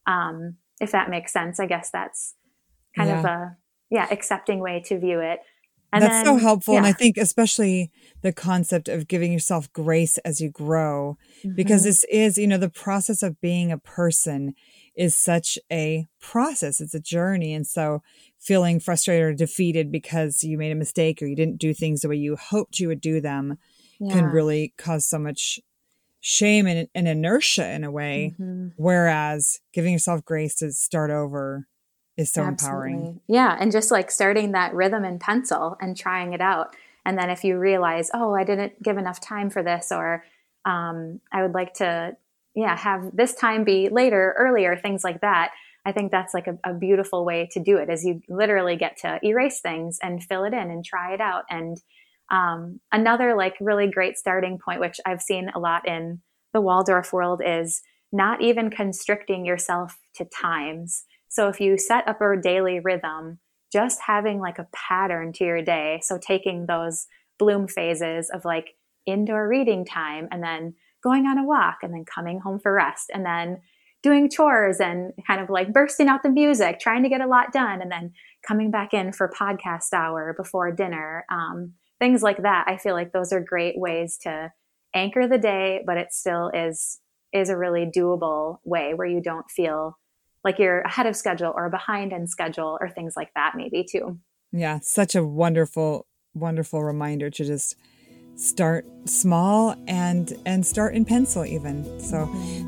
Um, 0.06 0.56
if 0.80 0.92
that 0.92 1.10
makes 1.10 1.32
sense, 1.32 1.60
I 1.60 1.66
guess 1.66 1.90
that's 1.90 2.34
kind 2.96 3.10
yeah. 3.10 3.18
of 3.18 3.24
a 3.24 3.56
yeah 3.90 4.06
accepting 4.10 4.60
way 4.60 4.82
to 4.86 4.98
view 4.98 5.20
it. 5.20 5.40
And 5.92 6.02
That's 6.02 6.16
then, 6.16 6.24
so 6.26 6.36
helpful. 6.36 6.74
Yeah. 6.74 6.78
And 6.78 6.86
I 6.86 6.92
think 6.92 7.16
especially 7.16 7.90
the 8.20 8.32
concept 8.32 8.88
of 8.88 9.08
giving 9.08 9.32
yourself 9.32 9.72
grace 9.72 10.18
as 10.18 10.40
you 10.40 10.50
grow, 10.50 11.16
mm-hmm. 11.38 11.54
because 11.54 11.84
this 11.84 12.04
is, 12.10 12.36
you 12.36 12.46
know, 12.46 12.58
the 12.58 12.68
process 12.68 13.22
of 13.22 13.40
being 13.40 13.72
a 13.72 13.78
person 13.78 14.54
is 14.98 15.16
such 15.16 15.58
a 15.70 16.08
process. 16.20 16.80
It's 16.80 16.92
a 16.92 17.00
journey. 17.00 17.54
And 17.54 17.64
so 17.64 18.02
feeling 18.36 18.80
frustrated 18.80 19.24
or 19.24 19.32
defeated 19.32 19.92
because 19.92 20.42
you 20.42 20.58
made 20.58 20.72
a 20.72 20.74
mistake 20.74 21.22
or 21.22 21.26
you 21.26 21.36
didn't 21.36 21.58
do 21.58 21.72
things 21.72 22.00
the 22.00 22.08
way 22.08 22.16
you 22.16 22.34
hoped 22.34 22.80
you 22.80 22.88
would 22.88 23.00
do 23.00 23.20
them 23.20 23.58
yeah. 24.00 24.12
can 24.12 24.24
really 24.26 24.74
cause 24.76 25.06
so 25.06 25.18
much 25.18 25.60
shame 26.20 26.66
and, 26.66 26.88
and 26.96 27.06
inertia 27.06 27.70
in 27.70 27.84
a 27.84 27.92
way. 27.92 28.34
Mm-hmm. 28.34 28.70
Whereas 28.76 29.60
giving 29.72 29.92
yourself 29.92 30.24
grace 30.24 30.56
to 30.56 30.72
start 30.72 31.12
over 31.12 31.68
is 32.16 32.32
so 32.32 32.42
Absolutely. 32.42 32.90
empowering. 32.90 33.20
Yeah. 33.28 33.56
And 33.58 33.70
just 33.70 33.92
like 33.92 34.10
starting 34.10 34.50
that 34.52 34.74
rhythm 34.74 35.04
in 35.04 35.20
pencil 35.20 35.76
and 35.80 35.96
trying 35.96 36.32
it 36.32 36.40
out. 36.40 36.74
And 37.06 37.16
then 37.16 37.30
if 37.30 37.44
you 37.44 37.56
realize, 37.56 38.10
oh, 38.12 38.34
I 38.34 38.42
didn't 38.42 38.82
give 38.82 38.98
enough 38.98 39.20
time 39.20 39.48
for 39.48 39.62
this, 39.62 39.92
or 39.92 40.24
um, 40.64 41.20
I 41.32 41.42
would 41.42 41.54
like 41.54 41.74
to 41.74 42.16
yeah, 42.54 42.76
have 42.76 43.10
this 43.14 43.34
time 43.34 43.64
be 43.64 43.88
later, 43.88 44.34
earlier, 44.38 44.76
things 44.76 45.04
like 45.04 45.20
that. 45.20 45.50
I 45.84 45.92
think 45.92 46.10
that's 46.10 46.34
like 46.34 46.46
a, 46.46 46.58
a, 46.70 46.74
beautiful 46.74 47.24
way 47.24 47.48
to 47.52 47.60
do 47.60 47.78
it 47.78 47.88
is 47.88 48.04
you 48.04 48.20
literally 48.28 48.76
get 48.76 48.98
to 48.98 49.18
erase 49.22 49.60
things 49.60 49.98
and 50.02 50.22
fill 50.22 50.44
it 50.44 50.52
in 50.52 50.70
and 50.70 50.84
try 50.84 51.14
it 51.14 51.20
out. 51.20 51.44
And 51.48 51.78
um, 52.30 52.80
another 52.92 53.34
like 53.34 53.54
really 53.60 53.90
great 53.90 54.18
starting 54.18 54.58
point, 54.58 54.80
which 54.80 55.00
I've 55.06 55.22
seen 55.22 55.50
a 55.54 55.58
lot 55.58 55.88
in 55.88 56.20
the 56.52 56.60
Waldorf 56.60 57.12
world 57.12 57.40
is 57.44 57.80
not 58.12 58.42
even 58.42 58.70
constricting 58.70 59.46
yourself 59.46 59.96
to 60.16 60.24
times. 60.26 61.04
So 61.28 61.48
if 61.48 61.60
you 61.60 61.78
set 61.78 62.06
up 62.08 62.20
a 62.20 62.36
daily 62.36 62.80
rhythm, 62.80 63.38
just 63.72 64.00
having 64.06 64.40
like 64.40 64.58
a 64.58 64.68
pattern 64.72 65.32
to 65.34 65.44
your 65.44 65.62
day. 65.62 66.00
So 66.02 66.18
taking 66.18 66.66
those 66.66 67.06
bloom 67.38 67.68
phases 67.68 68.30
of 68.30 68.44
like 68.44 68.74
indoor 69.06 69.48
reading 69.48 69.84
time 69.84 70.28
and 70.30 70.42
then 70.42 70.74
going 71.02 71.26
on 71.26 71.38
a 71.38 71.44
walk 71.44 71.78
and 71.82 71.92
then 71.92 72.04
coming 72.04 72.40
home 72.40 72.58
for 72.58 72.72
rest 72.72 73.10
and 73.12 73.24
then 73.24 73.58
doing 74.02 74.30
chores 74.30 74.78
and 74.80 75.12
kind 75.26 75.40
of 75.40 75.50
like 75.50 75.72
bursting 75.72 76.08
out 76.08 76.22
the 76.22 76.30
music, 76.30 76.78
trying 76.78 77.02
to 77.02 77.08
get 77.08 77.20
a 77.20 77.26
lot 77.26 77.52
done, 77.52 77.82
and 77.82 77.90
then 77.90 78.12
coming 78.46 78.70
back 78.70 78.94
in 78.94 79.12
for 79.12 79.28
podcast 79.28 79.92
hour 79.92 80.34
before 80.36 80.70
dinner. 80.70 81.24
Um, 81.30 81.74
things 81.98 82.22
like 82.22 82.42
that. 82.42 82.66
I 82.68 82.76
feel 82.76 82.94
like 82.94 83.12
those 83.12 83.32
are 83.32 83.40
great 83.40 83.78
ways 83.78 84.18
to 84.22 84.52
anchor 84.94 85.26
the 85.26 85.38
day, 85.38 85.82
but 85.84 85.96
it 85.96 86.12
still 86.12 86.50
is 86.54 87.00
is 87.32 87.50
a 87.50 87.56
really 87.56 87.84
doable 87.84 88.58
way 88.64 88.94
where 88.94 89.06
you 89.06 89.20
don't 89.20 89.50
feel 89.50 89.98
like 90.44 90.58
you're 90.58 90.80
ahead 90.80 91.04
of 91.04 91.14
schedule 91.14 91.52
or 91.54 91.68
behind 91.68 92.10
in 92.12 92.26
schedule 92.26 92.78
or 92.80 92.88
things 92.88 93.14
like 93.16 93.28
that 93.34 93.52
maybe 93.54 93.84
too. 93.84 94.18
Yeah, 94.52 94.78
such 94.80 95.14
a 95.14 95.24
wonderful 95.24 96.06
wonderful 96.34 96.82
reminder 96.82 97.30
to 97.30 97.44
just 97.44 97.76
start 98.38 98.86
small 99.04 99.74
and 99.88 100.32
and 100.46 100.64
start 100.64 100.94
in 100.94 101.04
pencil 101.04 101.44
even. 101.44 102.00
So 102.00 102.26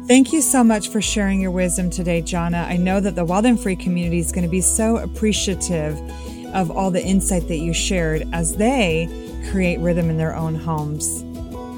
thank 0.09 0.33
you 0.33 0.41
so 0.41 0.65
much 0.65 0.89
for 0.89 1.01
sharing 1.01 1.41
your 1.41 1.53
wisdom 1.53 1.91
today 1.91 2.23
Jonna. 2.23 2.67
I 2.67 2.77
know 2.77 3.01
that 3.01 3.15
the 3.15 3.25
wild 3.25 3.47
and 3.47 3.59
free 3.59 3.77
community 3.77 4.19
is 4.19 4.33
going 4.33 4.43
to 4.43 4.51
be 4.51 4.61
so 4.61 4.97
appreciative 4.99 5.97
of 6.53 6.71
all 6.71 6.91
the 6.91 7.03
insight 7.03 7.47
that 7.47 7.59
you 7.59 7.73
shared 7.73 8.27
as 8.33 8.57
they 8.57 9.09
create 9.51 9.79
rhythm 9.79 10.11
in 10.11 10.19
their 10.19 10.35
own 10.35 10.57
homes. 10.57 11.23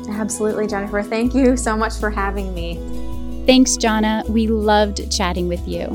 Absolutely 0.09 0.67
jennifer. 0.67 1.03
Thank 1.03 1.35
you 1.35 1.57
so 1.57 1.77
much 1.77 1.95
for 1.99 2.11
having 2.11 2.55
me. 2.55 2.77
Thanks 3.47 3.73
Jonna. 3.77 4.27
We 4.29 4.47
loved 4.47 5.13
chatting 5.13 5.49
with 5.49 5.67
you. 5.69 5.87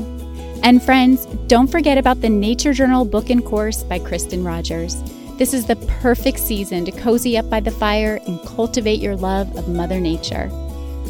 And 0.62 0.82
friends 0.82 1.26
don't 1.48 1.68
forget 1.68 1.98
about 1.98 2.20
the 2.20 2.28
nature 2.28 2.72
journal 2.72 3.04
book 3.04 3.30
and 3.30 3.44
course 3.44 3.82
by 3.82 3.98
kristen 3.98 4.44
rogers 4.44 5.02
this 5.38 5.54
is 5.54 5.66
the 5.66 5.76
perfect 6.00 6.38
season 6.40 6.84
to 6.84 6.92
cozy 6.92 7.38
up 7.38 7.48
by 7.48 7.60
the 7.60 7.70
fire 7.70 8.20
and 8.26 8.44
cultivate 8.44 9.00
your 9.00 9.16
love 9.16 9.56
of 9.56 9.68
Mother 9.68 10.00
Nature. 10.00 10.50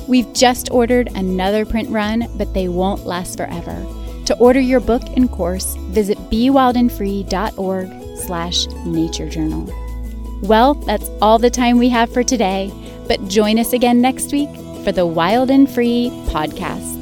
We've 0.07 0.31
just 0.35 0.71
ordered 0.71 1.09
another 1.15 1.65
print 1.65 1.89
run, 1.89 2.29
but 2.37 2.53
they 2.55 2.69
won't 2.69 3.07
last 3.07 3.39
forever. 3.39 3.87
To 4.27 4.37
order 4.37 4.61
your 4.61 4.81
book 4.81 5.03
and 5.17 5.31
course, 5.31 5.75
visit 5.91 6.19
bewildandfree.org 6.31 8.19
slash 8.19 8.67
nature 8.85 9.29
journal. 9.29 9.73
Well, 10.43 10.75
that's 10.75 11.09
all 11.23 11.39
the 11.39 11.51
time 11.51 11.79
we 11.79 11.89
have 11.89 12.13
for 12.13 12.23
today, 12.23 12.71
but 13.09 13.27
join 13.29 13.59
us 13.59 13.73
again 13.73 14.01
next 14.01 14.31
week 14.33 14.51
for 14.85 14.93
the 14.93 15.07
Wild 15.07 15.51
and 15.51 15.69
Free 15.69 16.11
podcast. 16.27 16.98